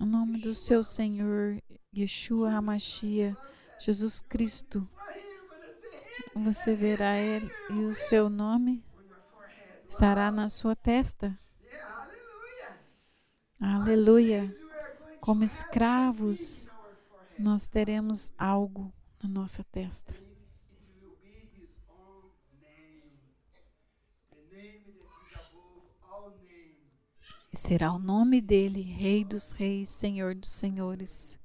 O 0.00 0.06
nome 0.06 0.40
do 0.40 0.54
seu 0.54 0.82
Senhor, 0.82 1.62
Yeshua 1.94 2.52
HaMashiach, 2.52 3.36
Jesus 3.78 4.20
Cristo. 4.20 4.88
Você 6.34 6.74
verá 6.74 7.16
ele 7.18 7.50
e 7.70 7.84
o 7.84 7.94
seu 7.94 8.28
nome 8.28 8.84
estará 9.88 10.30
na 10.30 10.48
sua 10.48 10.76
testa. 10.76 11.38
Aleluia! 13.60 14.54
Como 15.20 15.42
escravos, 15.42 16.70
nós 17.38 17.66
teremos 17.66 18.32
algo 18.38 18.92
na 19.22 19.28
nossa 19.28 19.64
testa. 19.64 20.14
Será 27.52 27.92
o 27.92 27.98
nome 27.98 28.40
dele, 28.40 28.82
Rei 28.82 29.24
dos 29.24 29.50
Reis, 29.52 29.88
Senhor 29.88 30.34
dos 30.34 30.50
Senhores. 30.50 31.38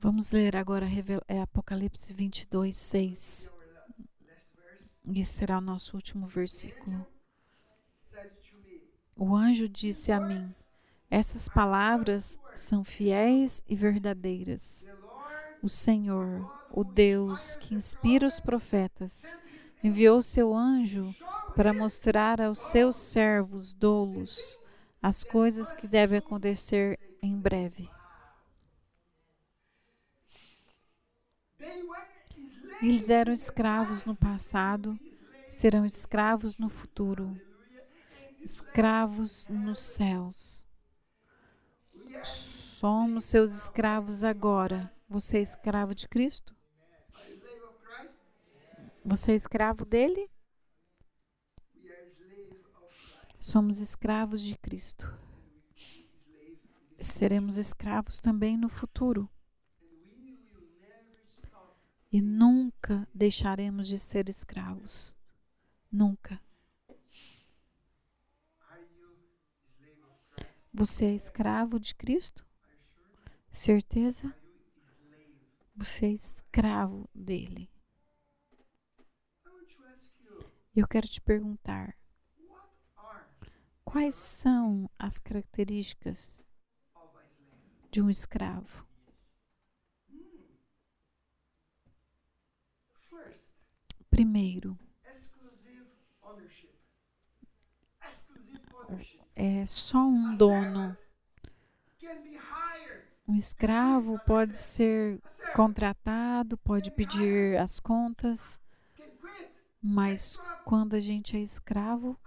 Vamos 0.00 0.30
ler 0.30 0.54
agora 0.56 0.86
é 1.26 1.40
Apocalipse 1.40 2.12
22, 2.14 2.76
6. 2.76 3.50
Our 3.52 3.58
la- 3.66 3.80
last 4.28 4.48
verse. 4.56 4.90
E 5.04 5.20
esse 5.20 5.32
será 5.32 5.58
o 5.58 5.60
nosso 5.60 5.96
último 5.96 6.26
versículo. 6.26 7.04
O 9.16 9.34
anjo 9.34 9.68
disse 9.68 10.12
a 10.12 10.20
mim: 10.20 10.48
Essas 11.10 11.48
palavras 11.48 12.38
são 12.54 12.84
fiéis 12.84 13.60
e 13.68 13.74
verdadeiras. 13.74 14.86
O 15.60 15.68
Senhor, 15.68 16.48
o 16.70 16.84
Deus 16.84 17.56
que 17.56 17.74
inspira 17.74 18.24
os 18.24 18.38
profetas, 18.38 19.24
enviou 19.82 20.22
seu 20.22 20.54
anjo 20.54 21.12
para 21.56 21.74
mostrar 21.74 22.40
aos 22.40 22.58
seus 22.60 22.96
servos 22.96 23.72
doulos 23.72 24.56
as 25.02 25.24
coisas 25.24 25.72
que 25.72 25.88
devem 25.88 26.18
acontecer 26.18 26.96
em 27.20 27.36
breve. 27.36 27.90
Eles 32.80 33.10
eram 33.10 33.32
escravos 33.32 34.04
no 34.04 34.14
passado, 34.14 34.98
serão 35.48 35.84
escravos 35.84 36.56
no 36.56 36.68
futuro, 36.68 37.40
escravos 38.40 39.46
nos 39.48 39.82
céus. 39.82 40.66
Somos 42.22 43.24
seus 43.24 43.52
escravos 43.52 44.22
agora. 44.22 44.92
Você 45.08 45.38
é 45.38 45.42
escravo 45.42 45.94
de 45.94 46.06
Cristo? 46.06 46.54
Você 49.04 49.32
é 49.32 49.34
escravo 49.34 49.84
dele? 49.84 50.30
Somos 53.38 53.80
escravos 53.80 54.40
de 54.40 54.56
Cristo. 54.56 55.12
Seremos 57.00 57.56
escravos 57.56 58.20
também 58.20 58.56
no 58.56 58.68
futuro. 58.68 59.28
E 62.10 62.22
nunca 62.22 63.06
deixaremos 63.14 63.86
de 63.86 63.98
ser 63.98 64.28
escravos. 64.28 65.14
Nunca. 65.92 66.40
Você 70.72 71.06
é 71.06 71.14
escravo 71.14 71.78
de 71.78 71.94
Cristo? 71.94 72.46
Certeza? 73.50 74.34
Você 75.76 76.06
é 76.06 76.10
escravo 76.10 77.08
dele. 77.14 77.70
Eu 80.74 80.86
quero 80.86 81.08
te 81.08 81.20
perguntar: 81.20 81.96
quais 83.84 84.14
são 84.14 84.88
as 84.98 85.18
características 85.18 86.48
de 87.90 88.00
um 88.00 88.08
escravo? 88.08 88.87
Primeiro, 94.18 94.76
é 99.36 99.64
só 99.64 99.98
um 99.98 100.36
dono. 100.36 100.98
Um 103.28 103.36
escravo 103.36 104.18
pode 104.26 104.58
ser 104.58 105.22
contratado, 105.54 106.58
pode 106.58 106.90
pedir 106.90 107.56
as 107.60 107.78
contas, 107.78 108.60
mas 109.80 110.36
quando 110.64 110.94
a 110.94 111.00
gente 111.00 111.36
é 111.36 111.40
escravo, 111.40 112.18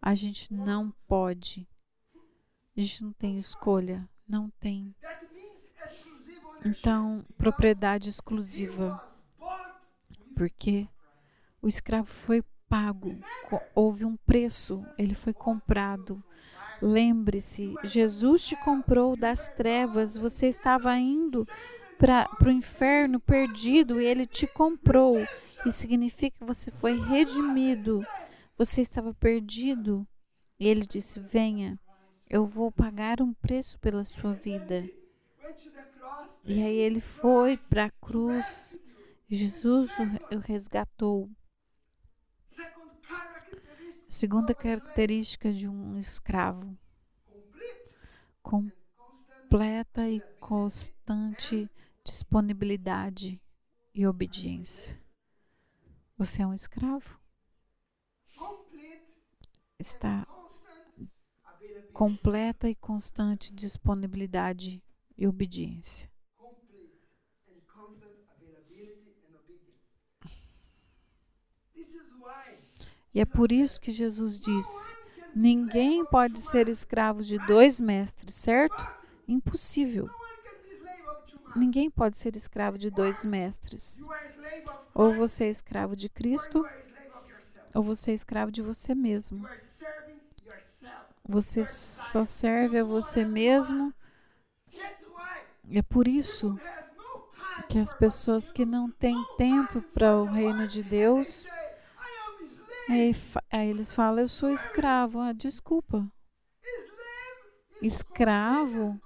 A 0.00 0.14
gente 0.14 0.54
não 0.54 0.92
pode. 1.08 1.68
A 2.76 2.80
gente 2.80 3.02
não 3.02 3.12
tem 3.12 3.40
escolha, 3.40 4.08
não 4.28 4.50
tem. 4.50 4.94
Então, 6.64 7.24
propriedade 7.36 8.08
exclusiva, 8.08 9.02
porque 10.34 10.88
o 11.60 11.68
escravo 11.68 12.08
foi 12.08 12.42
pago, 12.68 13.18
houve 13.74 14.04
um 14.04 14.16
preço, 14.16 14.84
ele 14.98 15.14
foi 15.14 15.32
comprado. 15.32 16.22
Lembre-se, 16.80 17.74
Jesus 17.84 18.44
te 18.44 18.56
comprou 18.56 19.16
das 19.16 19.48
trevas, 19.50 20.16
você 20.16 20.48
estava 20.48 20.96
indo 20.96 21.46
para 21.98 22.28
o 22.44 22.50
inferno 22.50 23.20
perdido 23.20 24.00
e 24.00 24.04
ele 24.04 24.26
te 24.26 24.46
comprou. 24.46 25.18
Isso 25.64 25.78
significa 25.78 26.38
que 26.38 26.44
você 26.44 26.72
foi 26.72 26.98
redimido. 26.98 28.04
Você 28.58 28.80
estava 28.80 29.14
perdido 29.14 30.04
e 30.58 30.66
ele 30.66 30.84
disse: 30.84 31.20
Venha, 31.20 31.78
eu 32.28 32.44
vou 32.44 32.72
pagar 32.72 33.20
um 33.20 33.32
preço 33.32 33.78
pela 33.78 34.04
sua 34.04 34.32
vida. 34.32 34.88
E 36.44 36.62
aí 36.62 36.76
ele 36.76 37.00
foi 37.00 37.56
para 37.56 37.84
a 37.84 37.90
cruz. 37.90 38.81
Jesus 39.34 39.90
o 39.98 40.04
re- 40.04 40.36
o 40.36 40.38
resgatou. 40.38 41.30
Segunda 44.06 44.54
característica 44.54 45.50
de 45.50 45.66
um 45.66 45.96
escravo: 45.96 46.76
completa 48.42 50.06
e 50.10 50.20
constante 50.38 51.70
disponibilidade 52.04 53.40
e 53.94 54.06
obediência. 54.06 55.00
Você 56.18 56.42
é 56.42 56.46
um 56.46 56.52
escravo? 56.52 57.18
Está 59.78 60.26
completa 61.94 62.68
e 62.68 62.74
constante 62.74 63.50
disponibilidade 63.50 64.82
e 65.16 65.26
obediência. 65.26 66.11
E 73.14 73.20
é 73.20 73.24
por 73.24 73.52
isso 73.52 73.80
que 73.80 73.90
Jesus 73.90 74.38
disse: 74.38 74.94
ninguém 75.34 76.04
pode 76.04 76.40
ser 76.40 76.68
escravo 76.68 77.22
de 77.22 77.38
dois 77.46 77.80
mestres, 77.80 78.34
certo? 78.34 78.86
Impossível. 79.28 80.08
Ninguém 81.54 81.90
pode 81.90 82.16
ser 82.16 82.34
escravo 82.34 82.78
de 82.78 82.90
dois 82.90 83.24
mestres. 83.24 84.00
Ou 84.94 85.12
você 85.12 85.44
é 85.44 85.50
escravo 85.50 85.94
de 85.94 86.08
Cristo, 86.08 86.66
ou 87.74 87.82
você 87.82 88.12
é 88.12 88.14
escravo 88.14 88.50
de 88.50 88.62
você 88.62 88.94
mesmo. 88.94 89.46
Você 91.28 91.64
só 91.64 92.24
serve 92.24 92.78
a 92.78 92.84
você 92.84 93.24
mesmo. 93.24 93.94
É 95.70 95.82
por 95.82 96.08
isso 96.08 96.58
que 97.68 97.78
as 97.78 97.94
pessoas 97.94 98.50
que 98.50 98.66
não 98.66 98.90
têm 98.90 99.16
tempo 99.36 99.80
para 99.94 100.16
o 100.16 100.24
reino 100.24 100.66
de 100.66 100.82
Deus, 100.82 101.48
aí, 102.88 103.16
aí 103.50 103.68
eles 103.68 103.94
falam: 103.94 104.20
Eu 104.20 104.28
sou 104.28 104.50
escravo. 104.50 105.18
Ah, 105.20 105.32
desculpa. 105.32 106.10
Escravo 107.80 109.00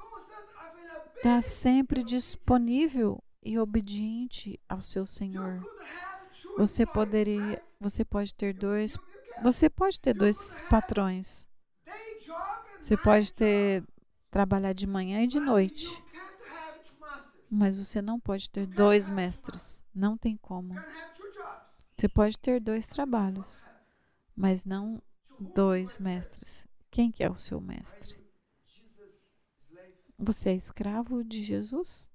está 1.16 1.41
sempre 1.41 2.05
disponível 2.05 3.22
e 3.43 3.59
obediente 3.59 4.61
ao 4.68 4.83
seu 4.83 5.07
Senhor. 5.07 5.62
Você 6.59 6.85
poderia, 6.85 7.62
você 7.81 8.05
pode 8.05 8.35
ter 8.35 8.53
dois, 8.53 8.97
você 9.43 9.70
pode 9.70 9.99
ter 9.99 10.14
dois 10.14 10.61
patrões. 10.68 11.47
Você 12.81 12.97
pode 12.97 13.33
ter 13.33 13.83
trabalhar 14.31 14.72
de 14.72 14.87
manhã 14.87 15.22
e 15.22 15.27
de 15.27 15.41
noite, 15.41 15.87
mas 17.51 17.79
você 17.79 18.03
não 18.03 18.20
pode 18.20 18.51
ter 18.51 18.66
dois 18.66 19.09
mestres. 19.09 19.85
Não 19.95 20.16
tem 20.16 20.37
como. 20.37 20.74
Você 21.97 22.11
pode 22.11 22.38
ter 22.38 22.61
dois 22.61 22.88
trabalhos, 22.88 23.64
mas 24.36 24.66
não 24.66 25.03
dois 25.40 25.99
mestres. 25.99 26.68
Quem 26.90 27.11
que 27.11 27.24
é 27.24 27.30
o 27.30 27.38
seu 27.38 27.59
mestre? 27.59 28.18
Você 30.18 30.51
é 30.51 30.55
escravo 30.55 31.24
de 31.24 31.42
Jesus? 31.42 32.11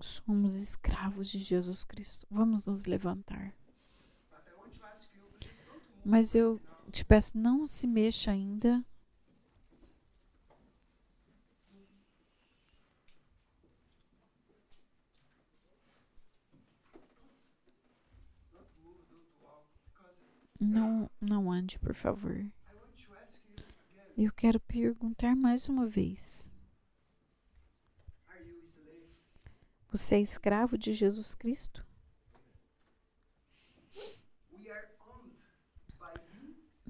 Somos 0.00 0.54
escravos 0.56 1.28
de 1.28 1.38
Jesus 1.38 1.84
Cristo. 1.84 2.26
Vamos 2.30 2.64
nos 2.64 2.86
levantar. 2.86 3.54
Mas 6.02 6.34
eu 6.34 6.58
te 6.90 7.04
peço, 7.04 7.36
não 7.36 7.66
se 7.66 7.86
mexa 7.86 8.30
ainda. 8.30 8.82
Não, 20.60 21.10
não 21.18 21.50
ande, 21.50 21.78
por 21.78 21.94
favor. 21.94 22.46
Eu 24.16 24.30
quero 24.30 24.60
perguntar 24.60 25.34
mais 25.34 25.66
uma 25.70 25.86
vez. 25.86 26.46
Você 29.90 30.16
é 30.16 30.20
escravo 30.20 30.76
de 30.76 30.92
Jesus 30.92 31.34
Cristo? 31.34 31.84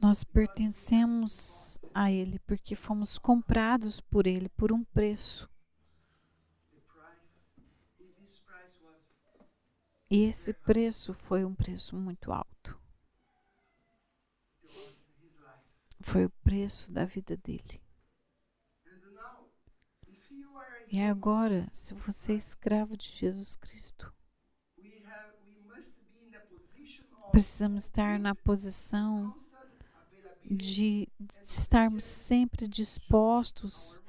Nós 0.03 0.25
pertencemos 0.25 1.79
a 1.95 2.11
Ele 2.11 2.41
porque 2.41 2.75
fomos 2.75 3.19
comprados 3.19 4.01
por 4.01 4.27
Ele 4.27 4.49
por 4.49 4.73
um 4.73 4.83
preço. 4.83 5.49
E 10.11 10.25
esse 10.25 10.53
preço 10.53 11.15
foi 11.15 11.45
um 11.45 11.55
preço 11.55 11.97
muito 11.97 12.33
alto. 12.33 12.80
Foi 16.03 16.25
o 16.25 16.31
preço 16.43 16.91
da 16.91 17.05
vida 17.05 17.37
dele. 17.37 17.81
E 20.93 21.01
agora, 21.01 21.69
se 21.71 21.95
você 21.95 22.33
é 22.33 22.37
escravo 22.37 22.97
de 22.97 23.07
Jesus 23.07 23.55
Cristo, 23.55 24.13
precisamos 27.31 27.85
estar 27.85 28.19
na 28.19 28.35
posição 28.35 29.33
de 30.45 31.09
estarmos 31.45 32.03
sempre 32.03 32.67
dispostos 32.67 34.03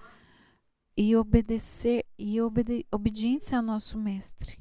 e 0.97 1.15
obedecer 1.15 2.03
e 2.17 2.41
obede 2.41 2.85
obedientes 2.91 3.53
ao 3.53 3.61
nosso 3.61 3.97
mestre. 3.97 4.59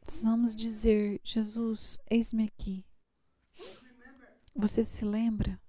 Precisamos 0.00 0.56
dizer, 0.56 1.20
Jesus, 1.22 1.98
eis-me 2.10 2.44
aqui. 2.44 2.82
Você 4.54 4.84
se 4.84 5.04
lembra? 5.04 5.60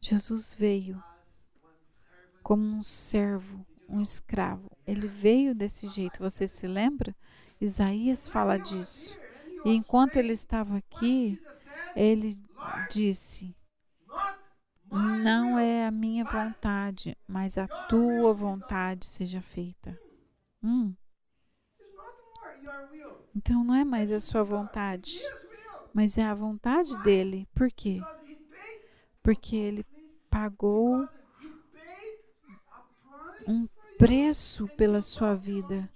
Jesus 0.00 0.54
veio 0.54 1.02
como 2.42 2.62
um 2.64 2.82
servo, 2.82 3.64
um 3.88 4.00
escravo. 4.00 4.70
Ele 4.86 5.06
veio 5.06 5.54
desse 5.54 5.88
jeito. 5.88 6.20
Você 6.20 6.48
se 6.48 6.66
lembra? 6.66 7.14
Isaías 7.60 8.28
fala 8.28 8.56
disso. 8.56 9.18
E 9.64 9.70
enquanto 9.74 10.16
ele 10.16 10.32
estava 10.32 10.76
aqui, 10.76 11.38
ele 11.94 12.40
disse: 12.90 13.54
Não 14.90 15.58
é 15.58 15.86
a 15.86 15.90
minha 15.90 16.24
vontade, 16.24 17.16
mas 17.26 17.58
a 17.58 17.66
tua 17.66 18.32
vontade 18.32 19.04
seja 19.04 19.42
feita. 19.42 19.98
Hum, 20.62 20.94
então 23.34 23.62
não 23.62 23.74
é 23.74 23.84
mais 23.84 24.10
a 24.10 24.20
sua 24.20 24.42
vontade, 24.42 25.20
mas 25.92 26.18
é 26.18 26.24
a 26.24 26.34
vontade 26.34 26.96
dele. 27.02 27.48
Por 27.54 27.70
quê? 27.70 28.00
Porque 29.22 29.56
ele 29.56 29.84
pagou 30.30 31.08
um 33.46 33.66
preço 33.96 34.68
pela 34.76 35.02
sua 35.02 35.34
vida. 35.34 35.88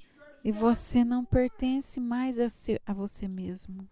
E 0.45 0.51
você 0.51 1.05
não 1.05 1.25
pertence 1.25 2.01
mais 2.01 2.41
a, 2.41 2.47
a 2.85 2.93
você 2.93 3.29
mesmo. 3.29 3.89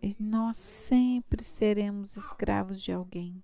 E 0.00 0.14
nós 0.18 0.56
sempre 0.56 1.42
seremos 1.42 2.16
escravos 2.16 2.80
de 2.80 2.92
alguém. 2.92 3.42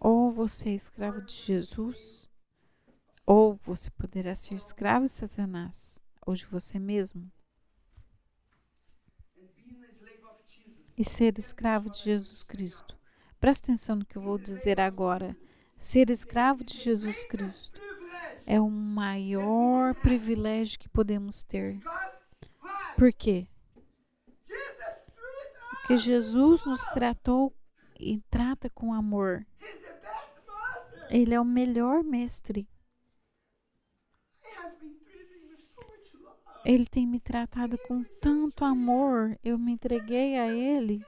Ou 0.00 0.30
você 0.30 0.70
é 0.70 0.74
escravo 0.74 1.20
de 1.22 1.34
Jesus, 1.34 2.30
ou 3.26 3.58
você 3.64 3.90
poderá 3.90 4.34
ser 4.34 4.54
escravo 4.54 5.06
de 5.06 5.10
Satanás, 5.10 6.00
ou 6.24 6.34
de 6.34 6.46
você 6.46 6.78
mesmo. 6.78 7.30
E 10.96 11.04
ser 11.04 11.38
escravo 11.38 11.90
de 11.90 11.98
Jesus 11.98 12.42
Cristo. 12.42 12.96
Presta 13.38 13.66
atenção 13.66 13.96
no 13.96 14.04
que 14.04 14.16
eu 14.16 14.22
vou 14.22 14.38
dizer 14.38 14.80
agora. 14.80 15.36
Ser 15.78 16.08
escravo 16.10 16.64
de 16.64 16.76
Jesus 16.76 17.24
Cristo 17.26 17.80
é 18.46 18.60
o 18.60 18.70
maior 18.70 19.94
privilégio 19.96 20.78
que 20.78 20.88
podemos 20.88 21.42
ter. 21.42 21.78
Por 22.96 23.12
quê? 23.12 23.46
Porque 25.70 25.96
Jesus 25.98 26.64
nos 26.64 26.82
tratou 26.86 27.54
e 28.00 28.20
trata 28.30 28.70
com 28.70 28.92
amor. 28.92 29.46
Ele 31.10 31.34
é 31.34 31.40
o 31.40 31.44
melhor 31.44 32.02
mestre. 32.02 32.68
Ele 36.66 36.84
tem 36.84 37.06
me 37.06 37.20
tratado 37.20 37.78
com 37.78 38.02
tanto 38.20 38.64
amor. 38.64 39.38
Eu 39.44 39.56
me 39.58 39.72
entreguei 39.72 40.36
a 40.36 40.48
Ele 40.52 41.00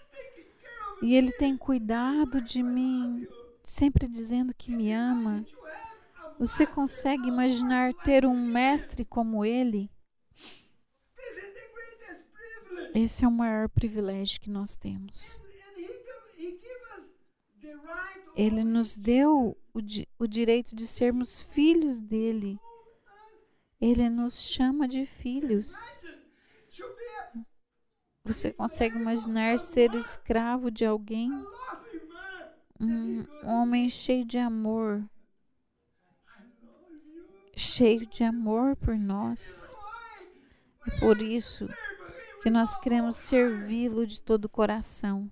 e 1.03 1.15
Ele 1.15 1.33
tem 1.33 1.57
cuidado 1.57 2.41
de 2.41 2.63
mim, 2.63 3.27
sempre 3.65 4.07
dizendo 4.09 4.55
que 4.55 4.71
me 4.71 4.93
ama. 4.93 5.45
Você 6.39 6.65
consegue 6.65 7.27
imaginar 7.27 7.93
ter 7.93 8.25
um 8.25 8.37
mestre 8.41 9.05
como 9.05 9.45
Ele? 9.45 9.91
Esse 12.95 13.25
é 13.25 13.29
o 13.29 13.33
maior 13.33 13.69
privilégio 13.69 14.41
que 14.41 14.49
nós 14.49 14.77
temos. 14.77 15.43
Ele 18.37 18.63
nos 18.63 18.97
deu 18.97 19.57
o, 19.75 19.81
di- 19.81 20.09
o 20.19 20.27
direito 20.29 20.75
de 20.77 20.87
sermos 20.87 21.43
filhos 21.43 22.01
dele. 22.01 22.59
Ele 23.81 24.09
nos 24.09 24.41
chama 24.41 24.89
de 24.89 25.07
filhos. 25.07 25.74
Você 28.24 28.53
consegue 28.53 28.97
imaginar 28.97 29.59
ser 29.59 29.95
escravo 29.95 30.70
de 30.70 30.85
alguém? 30.85 31.31
Um 32.81 33.24
homem 33.43 33.89
cheio 33.89 34.24
de 34.24 34.39
amor, 34.39 35.03
cheio 37.57 38.07
de 38.07 38.22
amor 38.22 38.76
por 38.76 38.97
nós. 38.97 39.76
E 40.87 41.01
por 41.01 41.20
isso 41.22 41.68
que 42.43 42.51
nós 42.51 42.76
queremos 42.76 43.16
servi-lo 43.16 44.07
de 44.07 44.22
todo 44.22 44.45
o 44.45 44.49
coração. 44.49 45.31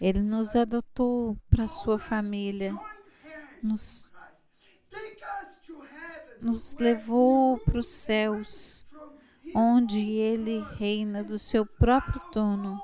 Ele 0.00 0.20
nos 0.20 0.56
adotou 0.56 1.36
para 1.50 1.66
sua 1.66 1.98
família, 1.98 2.74
nos, 3.62 4.09
nos 6.40 6.74
levou 6.74 7.58
para 7.58 7.78
os 7.78 7.88
céus, 7.88 8.86
onde 9.54 9.98
ele 9.98 10.64
reina 10.76 11.22
do 11.22 11.38
seu 11.38 11.66
próprio 11.66 12.20
trono 12.30 12.80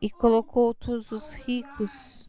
e 0.00 0.08
colocou 0.10 0.72
todos 0.74 1.10
os 1.10 1.32
ricos 1.32 2.28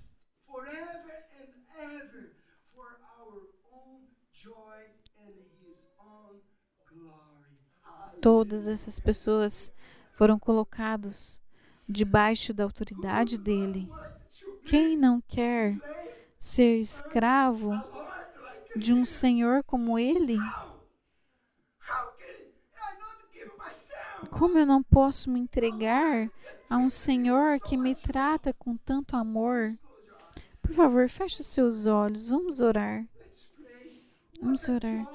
todas 8.21 8.67
essas 8.67 8.99
pessoas 8.99 9.71
foram 10.13 10.37
colocados 10.37 11.41
debaixo 11.87 12.53
da 12.53 12.63
autoridade 12.63 13.37
dele. 13.37 13.89
Quem 14.65 14.95
não 14.97 15.21
quer 15.21 15.77
ser 16.37 16.77
escravo 16.77 17.71
de 18.79 18.93
um 18.93 19.03
senhor 19.05 19.63
como 19.63 19.99
ele? 19.99 20.37
Como 24.31 24.57
eu 24.57 24.65
não 24.65 24.81
posso 24.81 25.29
me 25.29 25.39
entregar 25.39 26.31
a 26.69 26.77
um 26.77 26.89
senhor 26.89 27.59
que 27.59 27.75
me 27.75 27.93
trata 27.93 28.53
com 28.53 28.77
tanto 28.77 29.15
amor? 29.15 29.77
Por 30.61 30.73
favor, 30.73 31.09
feche 31.09 31.41
os 31.41 31.47
seus 31.47 31.85
olhos. 31.85 32.29
Vamos 32.29 32.59
orar. 32.59 33.05
Vamos 34.41 34.67
orar. 34.69 35.05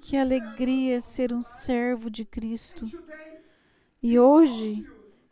Que 0.00 0.16
alegria 0.16 1.00
ser 1.00 1.32
um 1.32 1.42
servo 1.42 2.10
de 2.10 2.24
Cristo. 2.24 2.86
E 4.02 4.18
hoje 4.18 4.84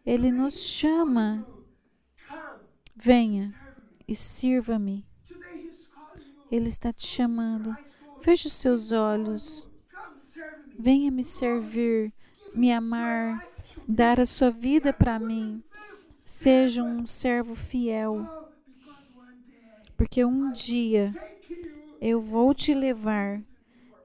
ele 0.07 0.30
nos 0.30 0.61
chama. 0.61 1.47
Venha 2.95 3.55
e 4.07 4.14
sirva-me. 4.14 5.09
Ele 6.51 6.68
está 6.68 6.92
te 6.92 7.07
chamando. 7.07 7.76
Feche 8.20 8.48
os 8.48 8.53
seus 8.55 8.92
olhos. 8.92 9.70
Venha 10.78 11.11
me 11.11 11.22
servir, 11.22 12.12
me 12.55 12.72
amar, 12.72 13.46
dar 13.86 14.18
a 14.20 14.26
sua 14.26 14.51
vida 14.51 14.92
para 14.92 15.18
mim. 15.18 15.62
Seja 16.24 16.82
um 16.82 17.07
servo 17.07 17.55
fiel, 17.55 18.24
porque 19.96 20.24
um 20.24 20.53
dia 20.53 21.12
eu 22.01 22.20
vou 22.20 22.55
te 22.55 22.72
levar 22.72 23.42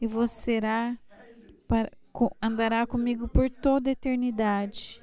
e 0.01 0.07
você 0.07 0.33
será 0.33 0.97
para, 1.67 1.91
andará 2.41 2.85
comigo 2.85 3.27
por 3.27 3.49
toda 3.49 3.89
a 3.89 3.93
eternidade. 3.93 5.01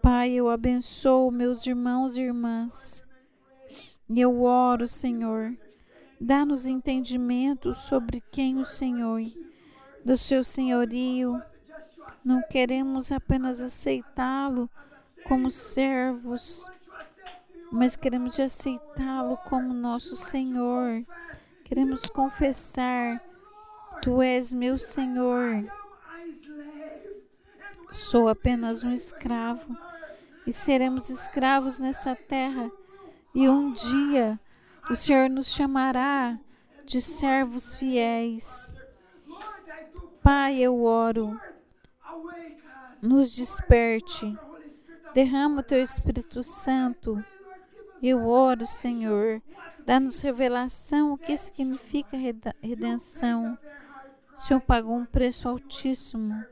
Pai, 0.00 0.32
eu 0.32 0.48
abençoo 0.48 1.30
meus 1.30 1.66
irmãos 1.66 2.16
e 2.16 2.22
irmãs. 2.22 3.04
E 4.08 4.20
eu 4.20 4.42
oro, 4.42 4.86
Senhor, 4.86 5.56
dá-nos 6.22 6.66
entendimento 6.66 7.74
sobre 7.74 8.22
quem 8.30 8.58
o 8.58 8.64
Senhor, 8.64 9.20
do 10.04 10.16
seu 10.16 10.44
senhorio. 10.44 11.42
Não 12.24 12.40
queremos 12.48 13.10
apenas 13.10 13.60
aceitá-lo 13.60 14.70
como 15.26 15.50
servos, 15.50 16.64
mas 17.72 17.96
queremos 17.96 18.38
aceitá-lo 18.38 19.36
como 19.38 19.74
nosso 19.74 20.14
Senhor. 20.14 21.04
Queremos 21.64 22.02
confessar: 22.02 23.20
Tu 24.00 24.22
és 24.22 24.54
meu 24.54 24.78
Senhor. 24.78 25.66
Sou 27.90 28.28
apenas 28.28 28.84
um 28.84 28.92
escravo 28.92 29.76
e 30.46 30.52
seremos 30.52 31.10
escravos 31.10 31.80
nessa 31.80 32.14
terra. 32.14 32.70
E 33.34 33.48
um 33.48 33.72
dia 33.72 34.38
o 34.92 34.94
Senhor 34.94 35.30
nos 35.30 35.50
chamará 35.50 36.38
de 36.84 37.00
servos 37.00 37.74
fiéis. 37.74 38.74
Pai, 40.22 40.58
eu 40.58 40.84
oro, 40.84 41.40
nos 43.00 43.34
desperte, 43.34 44.36
derrama 45.14 45.60
o 45.60 45.64
teu 45.64 45.82
Espírito 45.82 46.42
Santo. 46.42 47.24
Eu 48.02 48.26
oro, 48.26 48.66
Senhor, 48.66 49.40
dá-nos 49.86 50.20
revelação 50.20 51.14
o 51.14 51.18
que 51.18 51.38
significa 51.38 52.18
redenção. 52.62 53.56
O 54.36 54.40
Senhor 54.42 54.60
pagou 54.60 54.94
um 54.94 55.06
preço 55.06 55.48
altíssimo 55.48 56.44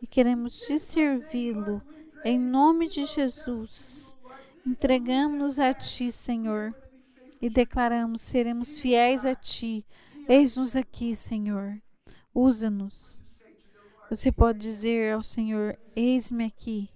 e 0.00 0.06
queremos 0.06 0.56
te 0.56 0.78
servi-lo. 0.78 1.82
Em 2.24 2.38
nome 2.38 2.86
de 2.86 3.06
Jesus, 3.06 4.16
entregamos-nos 4.64 5.58
a 5.58 5.74
Ti, 5.74 6.12
Senhor, 6.12 6.72
e 7.42 7.50
declaramos: 7.50 8.22
seremos 8.22 8.78
fiéis 8.78 9.26
a 9.26 9.34
Ti. 9.34 9.84
Eis-nos 10.28 10.76
aqui, 10.76 11.16
Senhor. 11.16 11.82
Usa-nos. 12.32 13.24
Você 14.08 14.30
pode 14.30 14.60
dizer 14.60 15.12
ao 15.12 15.24
Senhor: 15.24 15.76
Eis-me 15.96 16.44
aqui. 16.44 16.88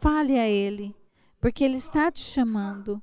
Fale 0.00 0.38
a 0.38 0.48
Ele, 0.48 0.94
porque 1.40 1.64
Ele 1.64 1.76
está 1.76 2.10
te 2.12 2.20
chamando. 2.20 3.02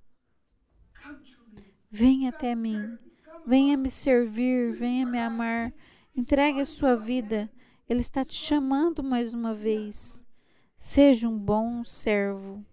Venha 1.92 2.30
até 2.30 2.56
mim. 2.56 2.98
Venha 3.46 3.78
me 3.78 3.90
servir, 3.90 4.72
venha 4.72 5.06
me 5.06 5.20
amar. 5.20 5.72
Entregue 6.16 6.62
a 6.62 6.66
sua 6.66 6.96
vida. 6.96 7.52
Ele 7.88 8.02
está 8.02 8.24
te 8.24 8.36
chamando 8.36 9.04
mais 9.04 9.34
uma 9.34 9.54
vez. 9.54 10.26
Seja 10.78 11.28
um 11.28 11.38
bom 11.38 11.84
servo. 11.84 12.66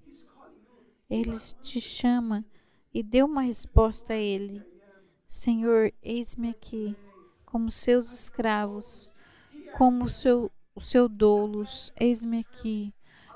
Ele 1.10 1.32
te 1.62 1.80
chama 1.80 2.44
e 2.92 3.02
dê 3.02 3.22
uma 3.22 3.42
resposta 3.42 4.14
a 4.14 4.16
ele. 4.16 4.62
Senhor, 5.26 5.92
eis-me 6.02 6.50
aqui, 6.50 6.94
como 7.46 7.70
seus 7.70 8.12
escravos, 8.12 9.10
como 9.76 10.08
seu, 10.08 10.52
o 10.74 10.80
seu 10.80 11.08
doulos, 11.08 11.92
eis-me 11.98 12.40
aqui. 12.40 12.92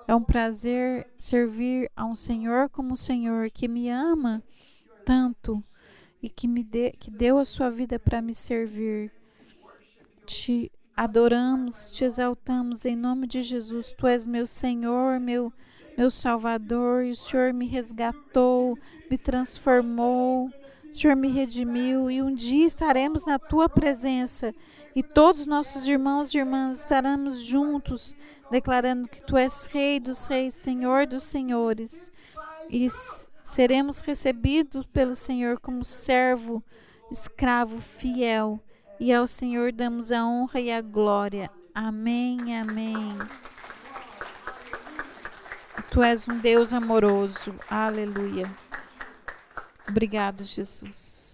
É 0.07 0.15
um 0.15 0.23
prazer 0.23 1.09
servir 1.19 1.91
a 1.97 2.05
um 2.05 2.15
Senhor 2.15 2.69
como 2.69 2.95
o 2.95 2.97
Senhor 2.97 3.51
que 3.51 3.67
me 3.67 3.89
ama 3.89 4.43
tanto 5.05 5.65
e 6.23 6.29
que 6.29 6.47
me 6.47 6.63
dê, 6.63 6.93
que 6.93 7.11
deu 7.11 7.39
a 7.39 7.45
sua 7.45 7.71
vida 7.71 7.99
para 7.99 8.23
me 8.23 8.35
servir. 8.35 9.11
Te 10.27 10.71
adoramos, 10.97 11.91
te 11.91 12.05
exaltamos 12.05 12.85
em 12.85 12.97
nome 12.97 13.27
de 13.27 13.43
Jesus. 13.43 13.93
Tu 13.93 14.07
és 14.07 14.27
meu 14.27 14.47
Senhor, 14.47 15.21
meu 15.21 15.53
meu 15.97 16.11
Salvador, 16.11 17.05
e 17.05 17.11
o 17.11 17.17
Senhor 17.17 17.53
me 17.53 17.67
resgatou, 17.67 18.79
me 19.11 19.17
transformou. 19.17 20.51
O 20.91 20.95
Senhor 20.95 21.17
me 21.17 21.29
redimiu 21.29 22.11
e 22.11 22.23
um 22.23 22.35
dia 22.35 22.67
estaremos 22.67 23.27
na 23.27 23.39
tua 23.39 23.69
presença 23.69 24.55
e 24.97 25.03
todos 25.03 25.43
os 25.43 25.47
nossos 25.47 25.87
irmãos 25.87 26.33
e 26.33 26.39
irmãs 26.39 26.81
estaremos 26.81 27.43
juntos, 27.43 28.17
declarando 28.51 29.07
que 29.07 29.23
tu 29.23 29.37
és 29.37 29.67
Rei 29.67 30.01
dos 30.01 30.25
Reis, 30.25 30.55
Senhor 30.55 31.07
dos 31.07 31.23
Senhores, 31.25 32.11
e 32.71 32.87
seremos 33.45 34.01
recebidos 34.01 34.87
pelo 34.87 35.15
Senhor 35.15 35.61
como 35.61 35.85
servo, 35.85 36.65
escravo 37.11 37.79
fiel, 37.79 38.59
e 38.99 39.13
ao 39.13 39.27
Senhor 39.27 39.71
damos 39.71 40.11
a 40.11 40.27
honra 40.27 40.61
e 40.61 40.73
a 40.73 40.81
glória. 40.81 41.51
Amém, 41.75 42.39
amém. 42.59 42.97
Tu 45.91 46.03
és 46.03 46.27
um 46.29 46.39
Deus 46.39 46.73
amoroso. 46.73 47.55
Aleluia. 47.71 48.51
Obrigada, 49.89 50.43
Jesus. 50.43 51.26